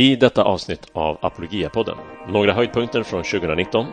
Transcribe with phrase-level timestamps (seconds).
[0.00, 1.96] I detta avsnitt av Apologiapodden
[2.28, 3.86] några höjdpunkter från 2019,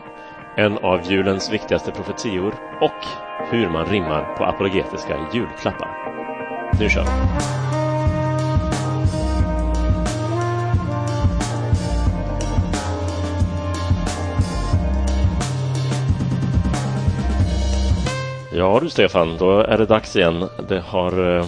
[0.56, 3.04] en av julens viktigaste profetior och
[3.50, 5.88] hur man rimmar på apologetiska julklappar.
[6.80, 7.10] Nu kör vi!
[18.58, 20.48] Ja du Stefan, då är det dags igen.
[20.68, 21.44] Det har, eh,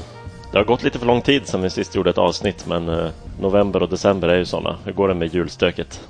[0.53, 3.11] det har gått lite för lång tid sedan vi sist gjorde ett avsnitt men eh,
[3.41, 4.79] november och december är ju sådana.
[4.85, 6.09] Hur går det med julstöket?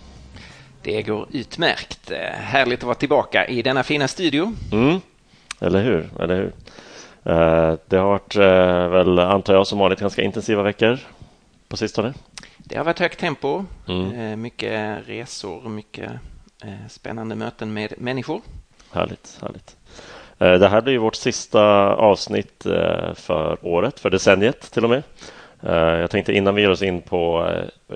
[0.82, 2.10] Det går utmärkt.
[2.10, 4.52] Eh, härligt att vara tillbaka i denna fina studio.
[4.72, 5.00] Mm,
[5.60, 6.10] eller hur?
[6.20, 6.52] Eller hur?
[7.88, 8.36] Det har varit
[8.92, 10.98] väl, antar jag, som vanligt ganska intensiva veckor
[11.68, 12.14] på sistone.
[12.58, 14.42] Det har varit högt tempo, mm.
[14.42, 16.10] mycket resor, mycket
[16.88, 18.40] spännande möten med människor.
[18.92, 19.76] Härligt, härligt.
[20.40, 21.62] Eh, det här blir vårt sista
[21.94, 25.02] avsnitt eh, för året, för decenniet till och med.
[25.62, 27.52] Eh, jag tänkte innan vi ger oss in på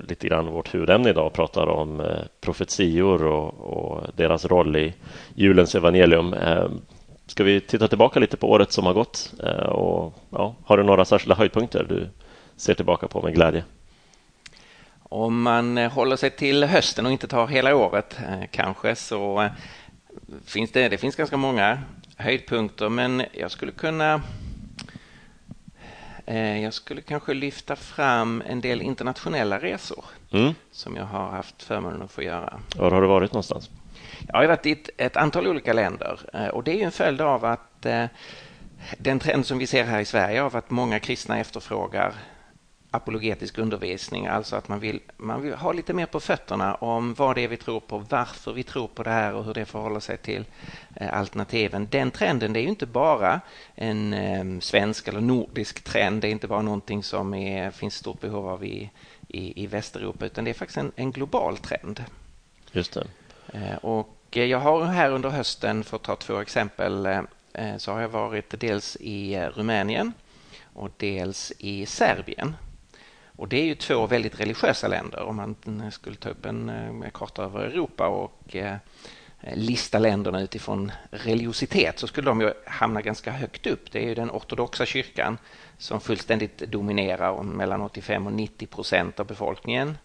[0.08, 2.02] lite grann vårt huvudämne idag och pratar om
[2.40, 4.94] profetior och, och deras roll i
[5.34, 6.34] julens evangelium.
[7.26, 9.32] Ska vi titta tillbaka lite på året som har gått?
[9.68, 12.08] Och, ja, har du några särskilda höjdpunkter du
[12.56, 13.64] ser tillbaka på med glädje?
[15.02, 18.16] Om man håller sig till hösten och inte tar hela året
[18.50, 19.48] kanske så
[20.46, 21.78] finns det, det finns ganska många
[22.16, 24.22] höjdpunkter, men jag skulle kunna
[26.26, 30.54] eh, jag skulle kanske lyfta fram en del internationella resor mm.
[30.72, 32.60] som jag har haft förmånen att få göra.
[32.76, 33.70] Var har du varit någonstans?
[34.28, 37.20] Jag har varit i ett, ett antal olika länder eh, och det är en följd
[37.20, 38.04] av att eh,
[38.98, 42.12] den trend som vi ser här i Sverige av att många kristna efterfrågar
[42.94, 47.36] apologetisk undervisning, alltså att man vill, man vill ha lite mer på fötterna om vad
[47.36, 50.00] det är vi tror på, varför vi tror på det här och hur det förhåller
[50.00, 50.44] sig till
[50.96, 51.88] eh, alternativen.
[51.90, 53.40] Den trenden det är ju inte bara
[53.74, 58.20] en eh, svensk eller nordisk trend, det är inte bara någonting som är, finns stort
[58.20, 58.90] behov av i,
[59.28, 62.04] i, i Västeuropa, utan det är faktiskt en, en global trend.
[62.72, 63.06] Just det.
[63.52, 67.20] Eh, och jag har här under hösten, för att ta två exempel, eh,
[67.52, 70.12] eh, så har jag varit dels i eh, Rumänien
[70.74, 72.56] och dels i Serbien.
[73.36, 75.22] Och det är ju två väldigt religiösa länder.
[75.22, 78.76] Om man eh, skulle ta upp en, eh, karta över Europa och eh,
[79.54, 83.92] lista länderna utifrån religiositet så skulle de ju hamna ganska högt upp.
[83.92, 85.38] Det är ju den ortodoxa kyrkan
[85.78, 89.98] som fullständigt dominerar och mellan 85 och 90 procent av befolkningen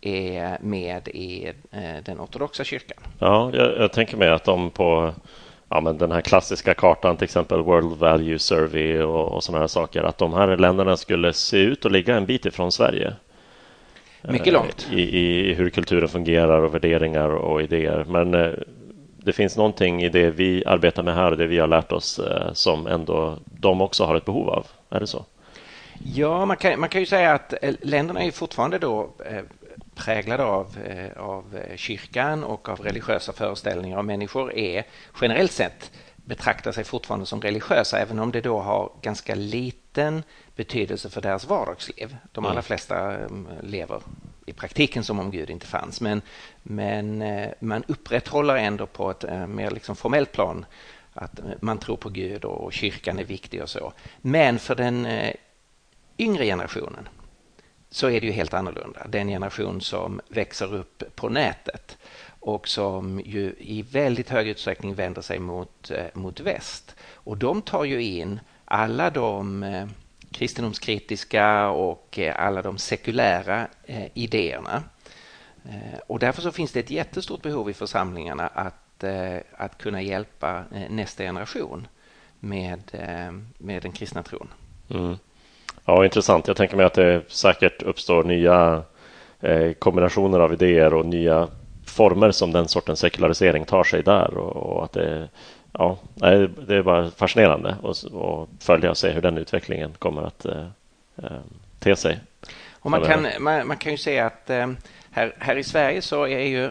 [0.00, 1.52] är med i
[2.04, 2.98] den ortodoxa kyrkan.
[3.18, 5.14] Ja, jag, jag tänker mig att de på
[5.74, 9.68] ja, men den här klassiska kartan, till exempel World Value Survey och, och sådana här
[9.68, 13.14] saker, att de här länderna skulle se ut och ligga en bit ifrån Sverige.
[14.22, 14.88] Mycket långt.
[14.92, 18.04] I, i hur kulturen fungerar och värderingar och idéer.
[18.08, 18.52] Men eh,
[19.16, 22.18] det finns någonting i det vi arbetar med här och det vi har lärt oss
[22.18, 24.66] eh, som ändå de också har ett behov av.
[24.90, 25.24] Är det så?
[26.14, 29.10] Ja, man kan, man kan ju säga att eh, länderna är fortfarande då
[29.94, 34.84] präglade av, eh, av kyrkan och av religiösa föreställningar och människor är
[35.20, 40.22] generellt sett betraktar sig fortfarande som religiösa även om det då har ganska liten
[40.56, 42.16] betydelse för deras vardagsliv.
[42.32, 42.62] De allra mm.
[42.62, 44.02] flesta mm, lever
[44.46, 46.22] i praktiken som om Gud inte fanns men,
[46.62, 50.66] men eh, man upprätthåller ändå på ett eh, mer liksom formellt plan
[51.12, 53.92] att man tror på Gud och kyrkan är viktig och så.
[54.20, 55.06] Men för den
[56.18, 57.08] yngre generationen
[57.94, 59.06] så är det ju helt annorlunda.
[59.08, 61.98] Den generation som växer upp på nätet
[62.40, 66.94] och som ju i väldigt hög utsträckning vänder sig mot, eh, mot väst.
[67.12, 69.86] Och de tar ju in alla de eh,
[70.30, 73.68] kristendomskritiska och eh, alla de sekulära
[74.14, 74.82] idéerna.
[76.06, 79.04] Och därför så finns det ett jättestort behov i församlingarna att,
[79.52, 81.88] att kunna hjälpa nästa generation
[82.40, 82.80] med,
[83.58, 84.48] med den kristna tron.
[84.90, 85.16] Mm.
[85.84, 86.48] Ja, intressant.
[86.48, 88.82] Jag tänker mig att det säkert uppstår nya
[89.40, 91.48] eh, kombinationer av idéer och nya
[91.86, 95.28] former som den sortens sekularisering tar sig där och, att det,
[95.72, 95.98] ja,
[96.66, 98.04] det är bara fascinerande att
[98.60, 100.66] följa och se hur den utvecklingen kommer att eh,
[101.16, 101.40] eh
[101.78, 102.20] te sig.
[102.72, 104.50] Och man, kan, man, man, kan ju säga att
[105.10, 106.70] här, här i Sverige så är ju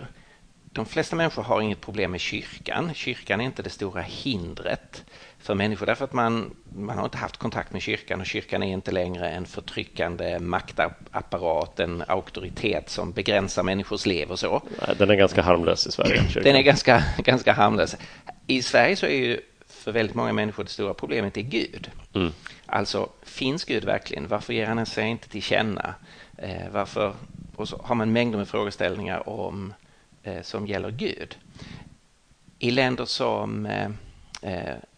[0.73, 2.93] de flesta människor har inget problem med kyrkan.
[2.93, 5.03] Kyrkan är inte det stora hindret
[5.43, 8.73] för människor därför att man, man har inte haft kontakt med kyrkan och kyrkan är
[8.73, 14.61] inte längre en förtryckande maktapparat, en auktoritet som begränsar människors liv och så.
[14.97, 16.23] Den är ganska harmlös i Sverige.
[16.27, 16.43] Kyrkan.
[16.43, 17.95] Den är ganska, ganska harmlös.
[18.47, 21.91] I Sverige så är ju för väldigt många människor det stora problemet är Gud.
[22.13, 22.31] Mm.
[22.65, 24.27] Alltså, finns Gud verkligen?
[24.27, 25.93] Varför ger han sig inte till känna?
[26.37, 27.13] Eh, varför?
[27.55, 29.73] Och så har man mängder med frågeställningar om,
[30.23, 31.37] eh, som gäller Gud.
[32.59, 33.89] I länder som eh,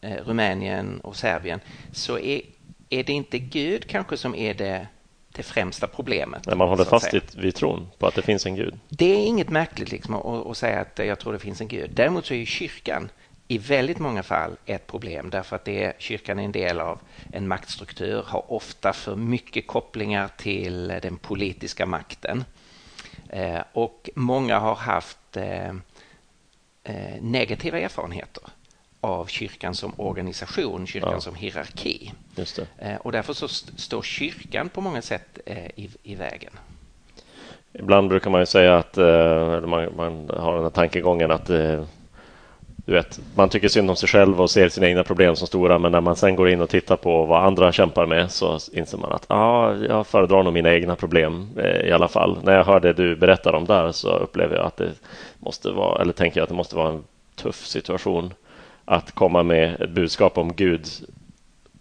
[0.02, 1.60] Rumänien och Serbien
[1.92, 2.42] så är,
[2.90, 4.88] är det inte Gud kanske som är det
[5.36, 6.46] det främsta problemet.
[6.46, 8.80] När man håller fast vid tron på att det finns en gud.
[8.90, 11.92] Det är inget märkligt liksom att, att säga att jag tror det finns en gud.
[11.94, 13.10] Däremot så är kyrkan
[13.48, 17.00] i väldigt många fall ett problem därför att det är, kyrkan är en del av
[17.34, 22.44] en maktstruktur, har ofta för mycket kopplingar till den politiska makten.
[23.30, 25.70] Eh, och många har haft eh,
[26.84, 28.44] eh, negativa erfarenheter
[29.06, 31.20] av kyrkan som organisation, kyrkan ja.
[31.20, 32.12] som hierarki.
[33.00, 33.48] Och därför så
[33.78, 35.40] står kyrkan på många sätt
[35.76, 36.52] i, i vägen.
[37.74, 38.98] Ibland brukar man ju säga att
[39.68, 41.50] man, man har den här tankegången att
[42.86, 45.80] du vet, man tycker synd om sig själv och ser sina egna problem som stora
[45.80, 48.98] men när man sen går in och tittar på vad andra kämpar med så inser
[48.98, 52.38] man att ah, jag föredrar nog mina egna problem eh, i alla fall.
[52.44, 54.92] När jag hör det du berättar om där så upplever jag att det
[55.40, 57.04] måste vara, eller tänker jag att det måste vara en
[57.36, 58.34] tuff situation
[58.86, 60.88] att komma med ett budskap om Gud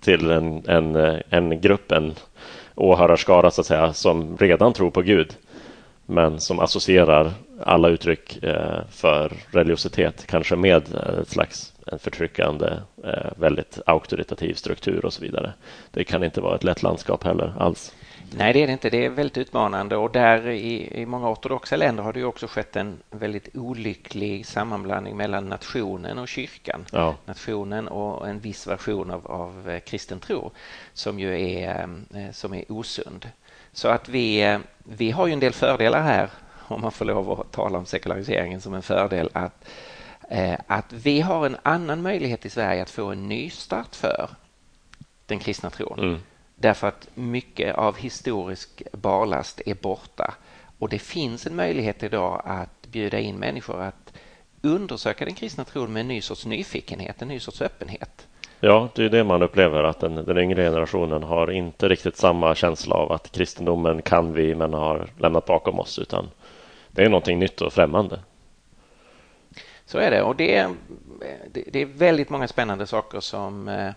[0.00, 0.96] till en, en,
[1.30, 2.14] en grupp, en
[2.74, 5.36] åhörarskara så att säga, som redan tror på Gud
[6.06, 12.66] men som associerar alla uttryck eh, för religiositet, kanske med eh, ett slags en förtryckande,
[13.04, 15.52] eh, väldigt auktoritativ struktur och så vidare.
[15.90, 17.94] Det kan inte vara ett lätt landskap heller alls.
[18.36, 18.90] Nej, det är det inte.
[18.90, 22.76] Det är väldigt utmanande och där i, i många ortodoxa länder har det också skett
[22.76, 26.84] en väldigt olycklig sammanblandning mellan nationen och kyrkan.
[26.92, 27.16] Ja.
[27.24, 30.50] Nationen och en viss version av, av eh, kristen tro
[30.92, 31.88] som ju är,
[32.32, 33.28] som är osund.
[33.72, 36.30] Så att vi, vi har ju en del fördelar här
[36.68, 39.68] om man får lov att tala om sekulariseringen som en fördel, att,
[40.28, 44.30] eh, att vi har en annan möjlighet i Sverige att få en ny start för
[45.26, 45.98] den kristna tron.
[45.98, 46.18] Mm.
[46.56, 50.34] Därför att mycket av historisk barlast är borta
[50.78, 54.12] och det finns en möjlighet idag att bjuda in människor att
[54.62, 58.26] undersöka den kristna tron med en ny sorts nyfikenhet, en ny sorts öppenhet.
[58.60, 62.54] Ja, det är det man upplever att den, den yngre generationen har inte riktigt samma
[62.54, 66.30] känsla av att kristendomen kan vi men har lämnat bakom oss utan
[66.90, 68.20] det är någonting nytt och främmande.
[69.86, 70.70] Så är det och det är,
[71.52, 73.90] det är väldigt många spännande saker som, eh,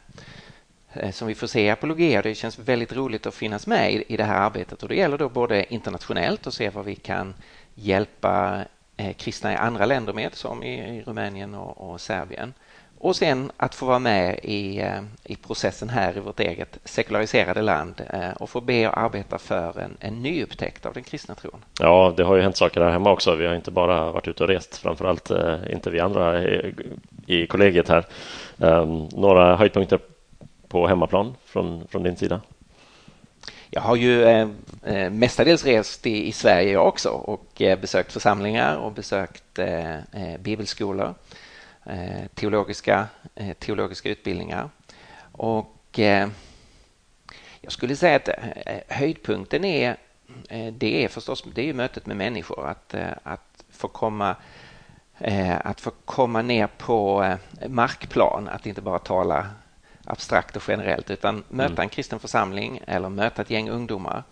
[0.99, 2.21] Eh, som vi får se i apologia.
[2.21, 5.29] Det känns väldigt roligt att finnas med i det här arbetet och det gäller då
[5.29, 7.33] både internationellt och se vad vi kan
[7.75, 8.61] hjälpa
[8.97, 12.53] eh, kristna i andra länder med som i Rumänien och, och Serbien
[12.99, 17.61] och sen att få vara med i, eh, i processen här i vårt eget sekulariserade
[17.61, 18.01] land
[18.39, 21.65] och få be och arbeta för en, en nyupptäckt av den kristna tron.
[21.79, 23.35] Ja, det har ju hänt saker här hemma också.
[23.35, 25.31] Vi har inte bara varit ute och rest, framförallt
[25.69, 26.75] inte vi andra i,
[27.27, 28.05] i kollegiet här.
[28.57, 29.99] Um, några höjdpunkter
[30.67, 32.41] på hemmaplan från, från din sida?
[33.69, 34.49] Jag har ju eh,
[34.83, 39.95] eh, mestadels rest i, i Sverige jag också och eh, besökt församlingar och besökt eh,
[39.95, 41.13] eh bibelskolor.
[41.89, 44.69] Eh, teologiska, eh, teologiska utbildningar.
[45.31, 46.29] Och eh,
[47.61, 49.97] jag skulle säga att eh, höjdpunkten är
[50.71, 54.35] det är förstås det är mötet med människor, att, att, få komma,
[55.61, 57.35] att få komma ner på
[57.67, 59.47] markplan, att inte bara tala
[60.07, 61.81] abstrakt och generellt utan möta mm.
[61.81, 64.23] en kristen församling eller möta ett gäng ungdomar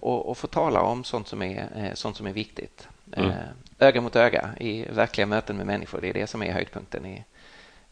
[0.00, 2.88] och, och få tala om sånt som är, sånt som är viktigt.
[3.12, 3.30] Mm.
[3.30, 3.36] Eh,
[3.78, 6.00] öga mot öga i verkliga möten med människor.
[6.00, 7.24] Det är det som är höjdpunkten i,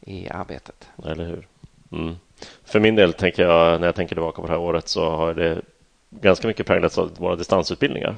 [0.01, 0.89] i arbetet.
[1.05, 1.47] Eller hur?
[1.93, 2.17] Mm.
[2.65, 5.35] För min del tänker jag, när jag tänker tillbaka på det här året så har
[5.35, 5.63] det
[6.11, 8.17] ganska mycket präglats av våra distansutbildningar.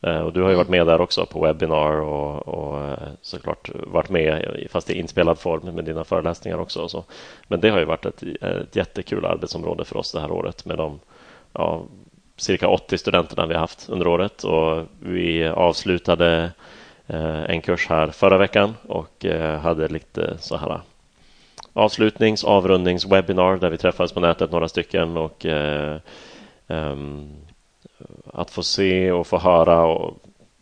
[0.00, 3.70] Eh, och du har ju varit med där också på webbinar och, och eh, såklart
[3.74, 6.82] varit med fast i inspelad form med dina föreläsningar också.
[6.82, 7.04] Och så.
[7.48, 10.78] Men det har ju varit ett, ett jättekul arbetsområde för oss det här året med
[10.78, 11.00] de
[11.52, 11.82] ja,
[12.36, 16.50] cirka 80 studenterna vi haft under året och vi avslutade
[17.06, 19.26] eh, en kurs här förra veckan och
[19.62, 20.80] hade lite så här
[21.72, 25.46] avslutnings avrundnings webinar där vi träffades på nätet några stycken och
[26.66, 27.32] um,
[28.32, 30.18] att få se och få höra och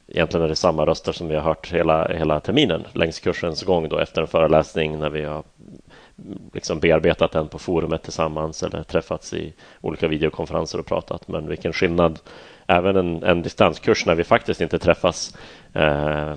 [0.07, 3.89] egentligen är det samma röster som vi har hört hela, hela terminen längs kursens gång
[3.89, 5.43] då efter en föreläsning när vi har
[6.53, 11.29] liksom bearbetat den på forumet tillsammans eller träffats i olika videokonferenser och pratat.
[11.29, 12.19] Men vilken skillnad
[12.67, 15.37] även en, en distanskurs när vi faktiskt inte träffas
[15.73, 16.35] eh,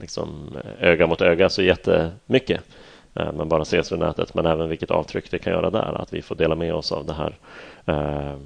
[0.00, 2.60] liksom öga mot öga så jättemycket.
[3.14, 4.34] Eh, men bara ses över nätet.
[4.34, 6.02] Men även vilket avtryck det kan göra där.
[6.02, 7.38] Att vi får dela med oss av det här.
[7.86, 8.36] Eh,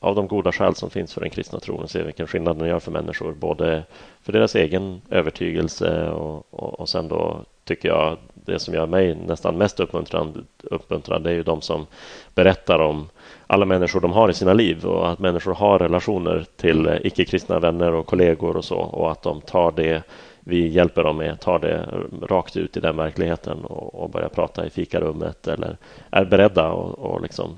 [0.00, 2.68] av de goda skäl som finns för den kristna tron och se vilken skillnad den
[2.68, 3.32] gör för människor.
[3.32, 3.84] Både
[4.22, 9.14] för deras egen övertygelse och, och, och sen då tycker jag det som gör mig
[9.14, 11.86] nästan mest uppmuntrad, uppmuntrande är ju de som
[12.34, 13.08] berättar om
[13.46, 17.92] alla människor de har i sina liv och att människor har relationer till icke-kristna vänner
[17.92, 20.02] och kollegor och så och att de tar det
[20.40, 21.88] vi hjälper dem med, tar det
[22.28, 25.76] rakt ut i den verkligheten och, och börjar prata i fikarummet eller
[26.10, 27.56] är beredda och, och liksom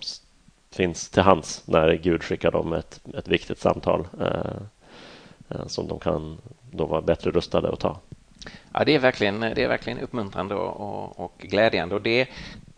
[0.72, 4.62] finns till hands när Gud skickar dem ett, ett viktigt samtal eh,
[5.48, 6.38] eh, som de kan
[6.70, 7.98] då vara bättre rustade att ta.
[8.72, 11.94] Ja, det är verkligen, det är verkligen uppmuntrande och, och, och glädjande.
[11.94, 12.28] Och det,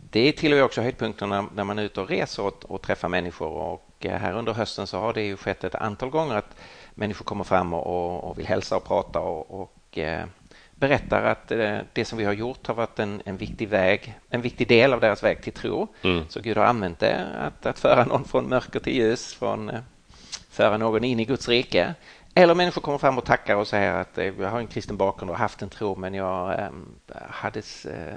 [0.09, 3.47] det tillhör också höjdpunkterna när man är ute och reser och, och träffar människor.
[3.47, 6.55] Och eh, här under hösten så har det ju skett ett antal gånger att
[6.95, 10.25] människor kommer fram och, och vill hälsa och prata och, och eh,
[10.83, 14.41] berättar att eh, det som vi har gjort har varit en, en viktig väg, en
[14.41, 15.87] viktig del av deras väg till tro.
[16.01, 16.25] Mm.
[16.29, 19.79] Så Gud har använt det att, att föra någon från mörker till ljus, från eh,
[20.49, 21.95] föra någon in i Guds rike.
[22.33, 25.31] Eller människor kommer fram och tackar och säger att eh, jag har en kristen bakgrund
[25.31, 26.95] och haft en tro men jag ehm,
[27.29, 27.61] hade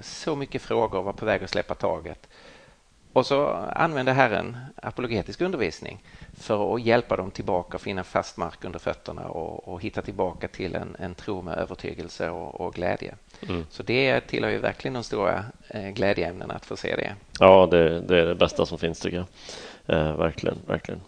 [0.02, 2.28] så mycket frågor och var på väg att släppa taget.
[3.16, 5.98] Och så använder Herren apologetisk undervisning
[6.38, 10.48] för att hjälpa dem tillbaka och finna fast mark under fötterna och, och hitta tillbaka
[10.48, 13.14] till en, en tro med övertygelse och, och glädje.
[13.48, 13.64] Mm.
[13.70, 17.14] Så det tillhör ju verkligen de stora eh, glädjeämnena att få se det.
[17.40, 19.26] Ja, det, det är det bästa som finns tycker jag.
[19.96, 21.00] Eh, verkligen, verkligen.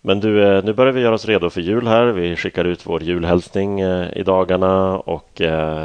[0.00, 2.04] Men du, eh, nu börjar vi göra oss redo för jul här.
[2.04, 5.42] Vi skickar ut vår julhälsning eh, i dagarna och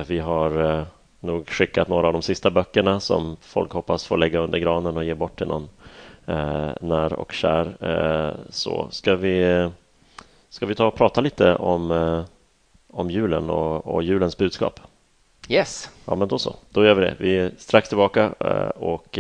[0.08, 0.86] vi har
[1.20, 5.04] nog skickat några av de sista böckerna som folk hoppas få lägga under granen och
[5.04, 5.70] ge bort till någon
[6.82, 7.76] när och kär.
[8.50, 9.70] Så ska vi,
[10.50, 12.24] ska vi ta och prata lite om,
[12.88, 14.80] om julen och, och julens budskap?
[15.50, 15.90] Yes.
[16.06, 16.56] Ja, men då så.
[16.70, 17.16] Då gör vi det.
[17.20, 18.30] Vi är strax tillbaka
[18.76, 19.20] och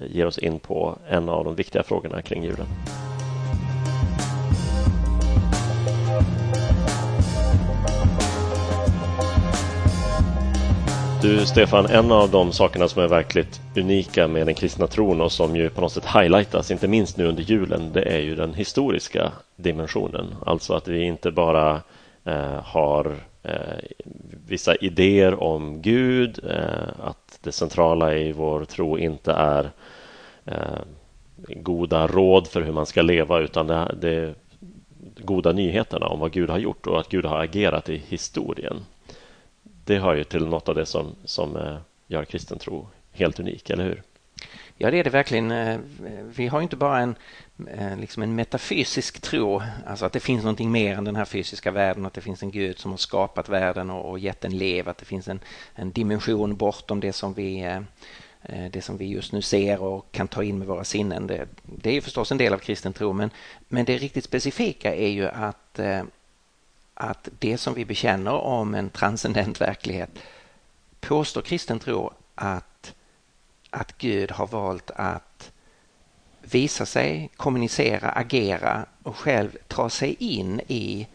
[0.00, 2.66] ger oss in på en av de viktiga frågorna kring julen.
[11.24, 15.32] Du Stefan, en av de sakerna som är verkligt unika med den kristna tron och
[15.32, 18.54] som ju på något sätt highlightas, inte minst nu under julen, det är ju den
[18.54, 20.34] historiska dimensionen.
[20.46, 21.80] Alltså att vi inte bara
[22.24, 23.84] eh, har eh,
[24.48, 29.70] vissa idéer om Gud, eh, att det centrala i vår tro inte är
[30.44, 30.80] eh,
[31.48, 34.34] goda råd för hur man ska leva, utan det, det
[35.18, 38.84] goda nyheterna om vad Gud har gjort och att Gud har agerat i historien
[39.84, 41.76] det hör ju till något av det som, som eh,
[42.06, 44.02] gör kristen tro helt unik, eller hur?
[44.76, 45.50] Ja, det är det verkligen.
[45.50, 45.78] Eh,
[46.36, 47.14] vi har inte bara en,
[47.66, 51.70] eh, liksom en metafysisk tro, alltså att det finns någonting mer än den här fysiska
[51.70, 54.88] världen, att det finns en Gud som har skapat världen och, och gett den lev,
[54.88, 55.40] att det finns en,
[55.74, 57.80] en dimension bortom det som vi
[58.70, 61.26] det som vi just nu ser och kan ta in med våra sinnen.
[61.26, 63.30] Det, det är förstås en del av kristen tro, men,
[63.68, 65.80] men det riktigt specifika är ju att
[66.94, 70.10] att det som vi bekänner om en transcendent verklighet
[71.00, 72.94] påstår kristen tro att,
[73.70, 75.52] att Gud har valt att
[76.40, 81.06] visa sig, kommunicera, agera och själv ta sig in i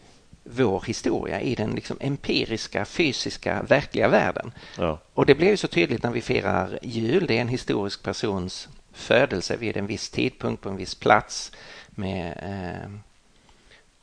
[0.44, 4.52] vår historia, i den liksom empiriska, fysiska, verkliga världen.
[4.78, 4.98] Ja.
[5.14, 7.26] Och det blir ju så tydligt när vi firar jul.
[7.26, 11.52] Det är en historisk persons födelse vid en viss tidpunkt på en viss plats
[11.90, 12.90] med eh,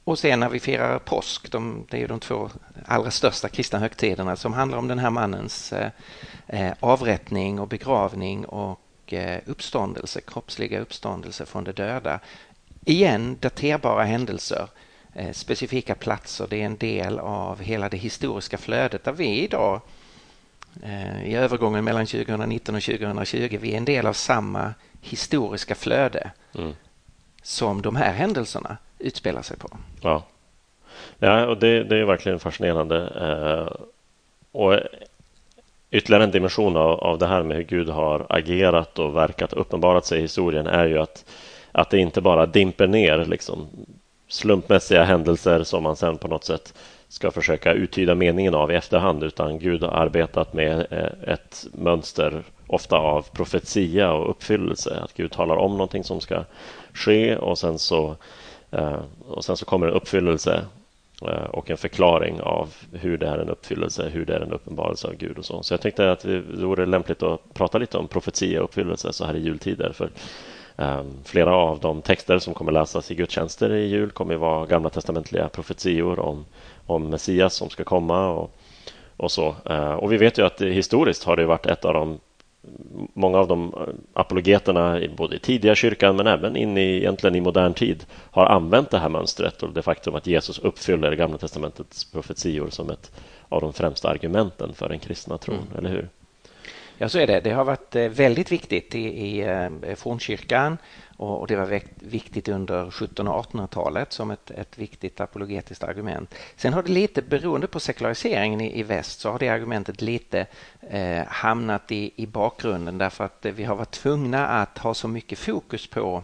[0.08, 2.50] och sen när vi firar påsk, de, det är de två
[2.86, 5.92] allra största kristna högtiderna som handlar om den här mannens eh,
[6.48, 12.20] eh, avrättning och begravning och eh, uppståndelse, kroppsliga uppståndelse från de döda.
[12.86, 14.70] Igen daterbara händelser,
[15.14, 19.82] eh, specifika platser, det är en del av hela det historiska flödet där vi idag
[20.84, 26.32] eh, i övergången mellan 2019 och 2020, vi är en del av samma historiska flöde
[26.56, 26.76] mm.
[27.44, 29.70] som de här händelserna utspelar sig på.
[30.02, 30.24] Ja,
[31.20, 33.08] ja och det, det är verkligen fascinerande.
[33.22, 33.86] Eh,
[34.52, 34.80] och
[35.92, 39.62] ytterligare en dimension av, av det här med hur Gud har agerat och verkat och
[39.62, 41.26] uppenbarat sig i historien är ju att,
[41.72, 43.68] att det inte bara dimper ner liksom,
[44.28, 46.74] slumpmässiga händelser som man sen på något sätt
[47.08, 52.44] ska försöka uttyda meningen av i efterhand utan Gud har arbetat med eh, ett mönster
[52.68, 55.00] ofta av profetia och uppfyllelse.
[55.04, 56.44] Att Gud talar om någonting som ska
[56.94, 58.16] ske och sen så
[58.78, 60.66] Eh, och sen så kommer en uppfyllelse
[61.22, 65.08] eh, och en förklaring av hur det är en uppfyllelse, hur det är en uppenbarelse
[65.08, 65.64] av Gud och så.
[65.64, 69.26] Så jag tänkte att det vore lämpligt att prata lite om profetia och uppfyllelse så
[69.26, 69.92] här i jultider.
[69.92, 70.10] För
[70.78, 74.66] ehm, flera av de texter som kommer läsas i gudstjänster i jul kommer att vara
[74.66, 76.46] gamla testamentliga profetior om,
[76.86, 78.52] om Messias som ska komma och,
[79.18, 79.56] och så.
[79.66, 82.20] Eh, och vi vet ju att historiskt har det varit ett av de
[83.14, 87.42] många av de eh, apologeterna, både i tidiga kyrkan men även in i, egentligen i
[87.42, 92.12] modern tid, har använt det här mönstret och det faktum att Jesus uppfyller Gamla testamentets
[92.12, 93.12] profetior som ett
[93.50, 95.78] av de främsta argumenten för den kristna tron, mm.
[95.78, 96.10] eller hur?
[96.98, 97.40] Ja, så är det.
[97.40, 100.78] Det har varit eh, väldigt viktigt i, i eh, fornkyrkan
[101.18, 106.36] och det var viktigt under 1700 och 1800-talet som ett, ett viktigt apologetiskt argument.
[106.56, 110.46] Sen har det lite, beroende på sekulariseringen i, i väst, så har det argumentet lite
[110.90, 115.40] eh, hamnat i, i bakgrunden därför att vi har varit tvungna att ha så mycket
[115.40, 116.24] fokus på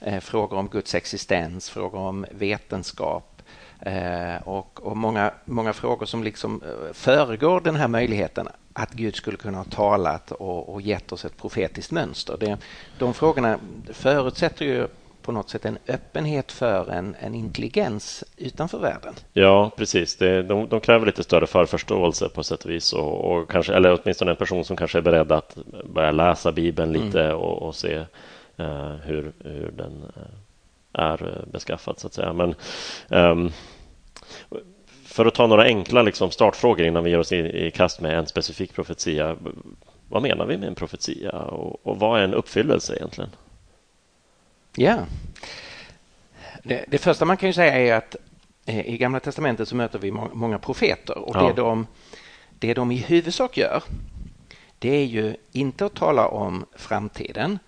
[0.00, 3.42] eh, frågor om Guds existens, frågor om vetenskap
[3.80, 9.16] eh, och, och många, många frågor som liksom eh, föregår den här möjligheten att Gud
[9.16, 12.36] skulle kunna ha talat och, och gett oss ett profetiskt mönster.
[12.40, 12.58] Det,
[12.98, 13.58] de frågorna
[13.92, 14.88] förutsätter ju
[15.22, 19.14] på något sätt en öppenhet för en, en intelligens utanför världen.
[19.32, 20.16] Ja, precis.
[20.16, 22.92] Det, de, de kräver lite större förförståelse på sätt och vis.
[22.92, 26.92] Och, och, kanske, eller åtminstone en person som kanske är beredd att börja läsa Bibeln
[26.92, 27.36] lite mm.
[27.36, 27.96] och, och, se
[28.60, 30.22] uh, hur, hur den uh,
[30.92, 32.32] är beskaffad, så att säga.
[32.32, 32.54] Men
[33.08, 33.52] um,
[35.18, 38.18] för att ta några enkla liksom, startfrågor innan vi ger oss i, i kast med
[38.18, 39.36] en specifik profetia.
[40.08, 43.30] Vad menar vi med en profetia och, och vad är en uppfyllelse egentligen?
[44.76, 44.98] Ja.
[46.62, 48.16] Det, det, första man kan ju säga är att
[48.66, 51.42] eh, i Gamla testamentet så möter vi må, många profeter och ja.
[51.42, 51.86] det, de,
[52.58, 53.82] det de i huvudsak gör
[54.78, 57.58] det är ju inte att tala om framtiden,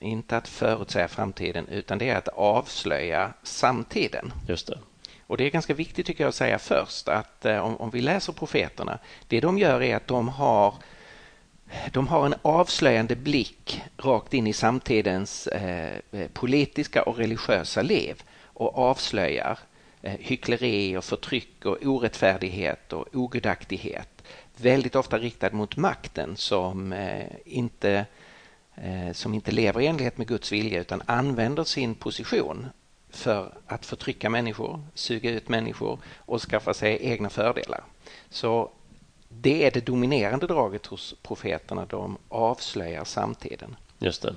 [0.00, 4.32] inte att förutsäga framtiden utan det är att avslöja samtiden.
[4.48, 4.78] Just det.
[5.26, 8.00] Och det är ganska viktigt tycker jag att säga först att eh, om, om vi
[8.00, 10.74] läser profeterna, det de gör är att de har
[11.92, 18.22] de har en avslöjande blick rakt in i samtidens eh, eh, politiska och religiösa liv
[18.42, 19.58] och avslöjar
[20.02, 24.22] eh, hyckleri och förtryck och orättfärdighet och ogudaktighet.
[24.56, 28.06] Väldigt ofta riktad mot makten som, eh, inte,
[28.74, 32.66] eh, som inte lever i enlighet med Guds vilja utan använder sin position
[33.16, 37.80] för att förtrycka människor, suga ut människor och skaffa sig egna fördelar.
[38.30, 38.70] Så
[39.28, 41.86] det är det dominerande draget hos profeterna.
[41.86, 43.76] De avslöjar samtiden.
[43.98, 44.34] Just det.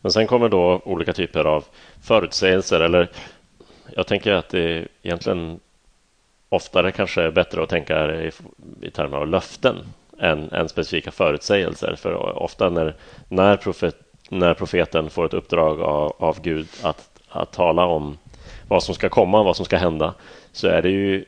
[0.00, 1.64] Men sen kommer då olika typer av
[2.02, 3.10] förutsägelser eller
[3.94, 5.60] jag tänker att det egentligen
[6.48, 8.30] oftare kanske är bättre att tänka i,
[8.82, 9.76] i termer av löften
[10.18, 11.94] än, än specifika förutsägelser.
[11.96, 12.96] För ofta när,
[13.28, 13.96] när, profet,
[14.30, 18.18] när profeten får ett uppdrag av, av Gud att, att tala om
[18.68, 20.14] vad som ska komma, vad som ska hända,
[20.52, 21.24] så är det ju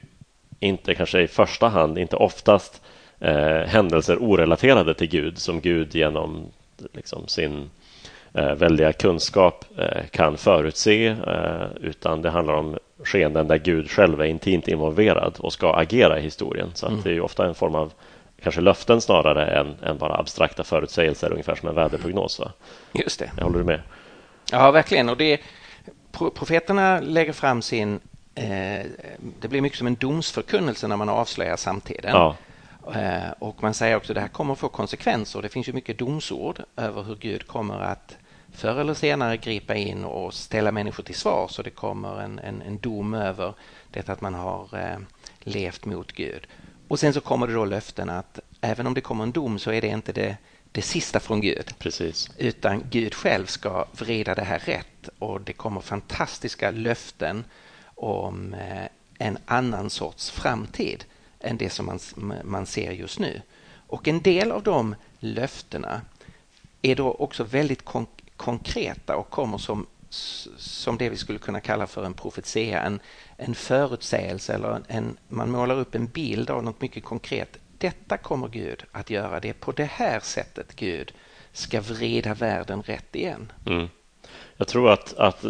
[0.60, 2.82] inte kanske i första hand, inte oftast
[3.20, 6.46] eh, händelser orelaterade till Gud som Gud genom
[6.92, 7.70] liksom, sin
[8.34, 14.20] eh, väldiga kunskap eh, kan förutse eh, utan det handlar om skeenden där Gud själv
[14.20, 16.70] är intimt involverad och ska agera i historien.
[16.74, 17.00] Så mm.
[17.04, 17.92] det är ofta en form av
[18.42, 22.40] kanske löften snarare än, än bara abstrakta förutsägelser, ungefär som en väderprognos.
[22.40, 22.52] Va?
[22.92, 23.30] Just det.
[23.36, 23.80] Jag håller du med?
[24.52, 25.08] Ja, verkligen.
[25.08, 25.40] Och det,
[26.34, 28.00] profeterna lägger fram sin...
[28.34, 28.86] Eh,
[29.40, 32.10] det blir mycket som en domsförkunnelse när man avslöjar samtiden.
[32.14, 32.36] Ja.
[32.94, 35.42] Eh, och man säger också att det här kommer att få konsekvenser.
[35.42, 38.16] Det finns ju mycket domsord över hur Gud kommer att
[38.52, 42.62] förr eller senare gripa in och ställa människor till svar så det kommer en, en,
[42.62, 43.54] en dom över
[43.90, 44.98] detta att man har eh,
[45.40, 46.46] levt mot Gud.
[46.88, 49.72] Och sen så kommer det då löften att även om det kommer en dom så
[49.72, 50.36] är det inte det,
[50.72, 51.74] det sista från Gud.
[51.78, 52.30] Precis.
[52.38, 57.44] Utan Gud själv ska vrida det här rätt och det kommer fantastiska löften
[57.94, 61.04] om eh, en annan sorts framtid
[61.40, 61.98] än det som man,
[62.44, 63.42] man ser just nu.
[63.86, 66.00] Och en del av de löftena
[66.82, 69.86] är då också väldigt konk konkreta och kommer som,
[70.58, 73.00] som det vi skulle kunna kalla för en profetia, en,
[73.36, 77.56] en förutsägelse eller en, man målar upp en bild av något mycket konkret.
[77.78, 79.40] Detta kommer Gud att göra.
[79.40, 81.12] Det är på det här sättet Gud
[81.52, 83.52] ska vrida världen rätt igen.
[83.66, 83.88] Mm.
[84.58, 85.44] Jag tror att, att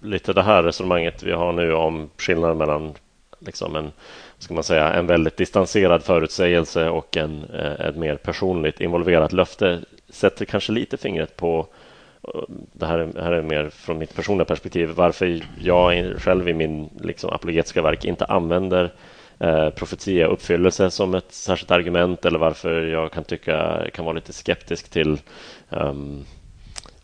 [0.00, 2.94] lite det här resonemanget vi har nu om skillnaden mellan
[3.38, 3.92] liksom en
[4.38, 9.80] ska man säga, en väldigt distanserad förutsägelse och en, eh, ett mer personligt involverat löfte
[10.08, 11.66] sätter kanske lite fingret på
[12.34, 12.40] eh,
[12.72, 16.88] det här, är, här är mer från mitt personliga perspektiv varför jag själv i min
[17.00, 18.92] liksom, apologetiska verk inte använder
[19.38, 24.32] eh, profetia uppfyllelse som ett särskilt argument eller varför jag kan tycka kan vara lite
[24.32, 25.18] skeptisk till
[25.68, 26.24] um,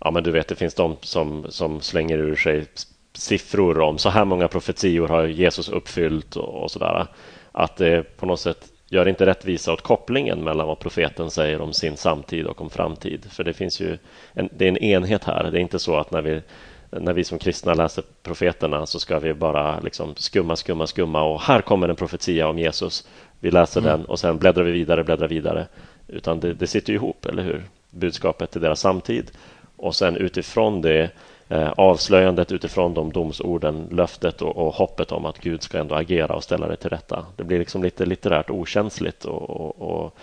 [0.01, 2.67] Ja, men du vet, det finns de som, som slänger ur sig
[3.13, 7.07] siffror om så här många profetior har Jesus uppfyllt och, och sådär.
[7.53, 11.73] Att det på något sätt gör inte rättvisa åt kopplingen mellan vad profeten säger om
[11.73, 13.27] sin samtid och om framtid.
[13.31, 13.99] För det finns ju
[14.33, 15.51] en, det är en enhet här.
[15.51, 16.43] Det är inte så att när vi,
[16.91, 21.41] när vi som kristna läser profeterna så ska vi bara liksom skumma, skumma, skumma och
[21.41, 23.09] här kommer en profetia om Jesus.
[23.41, 23.91] Vi läser mm.
[23.91, 25.67] den och sen bläddrar vi vidare, bläddrar vidare.
[26.09, 27.63] Utan det, det sitter ihop, eller hur?
[27.91, 29.31] Budskapet till deras samtid.
[29.77, 31.11] Och sen utifrån det
[31.49, 36.35] eh, avslöjandet utifrån de domsorden, löftet och, och, hoppet om att Gud ska ändå agera
[36.35, 37.27] och ställa det till rätta.
[37.37, 40.15] Det blir liksom lite litterärt okänsligt och, och, och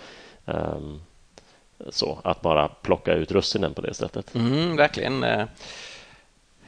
[0.44, 1.02] um,
[1.88, 4.34] så att bara plocka ut russinen på det sättet.
[4.34, 5.24] Mm, verkligen.
[5.24, 5.46] Eh,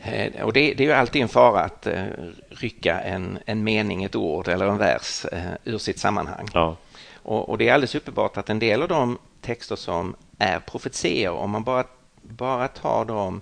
[0.02, 2.04] eh, och det, det, är ju alltid en fara att uh,
[2.48, 5.26] rycka en, en mening, ett ord eller en vers
[5.64, 6.48] ur sitt sammanhang.
[6.54, 6.76] Ja.
[7.22, 11.30] Och, och, det är alldeles uppenbart att en del av de texter som är profetier,
[11.30, 11.84] om man bara,
[12.30, 13.40] bara tar dem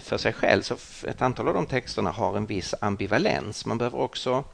[0.00, 0.62] för sig själv.
[0.62, 3.66] Så ett antal av de texterna har en viss ambivalens.
[3.66, 4.44] Man behöver också,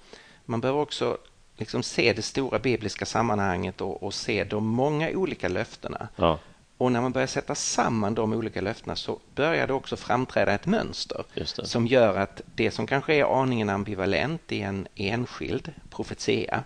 [0.45, 1.19] man behöver också
[1.57, 6.09] liksom se det stora bibliska sammanhanget och, och se de många olika löftena.
[6.17, 6.39] Ja.
[6.77, 10.67] Och när man börjar sätta samman de olika löftena så börjar det också framträda ett
[10.67, 16.65] mönster som gör att det som kanske är aningen ambivalent i en enskild profetia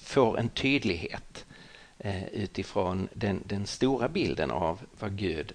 [0.00, 1.49] får en tydlighet eh,
[2.02, 5.52] Eh, utifrån den, den, stora bilden av vad, Gud,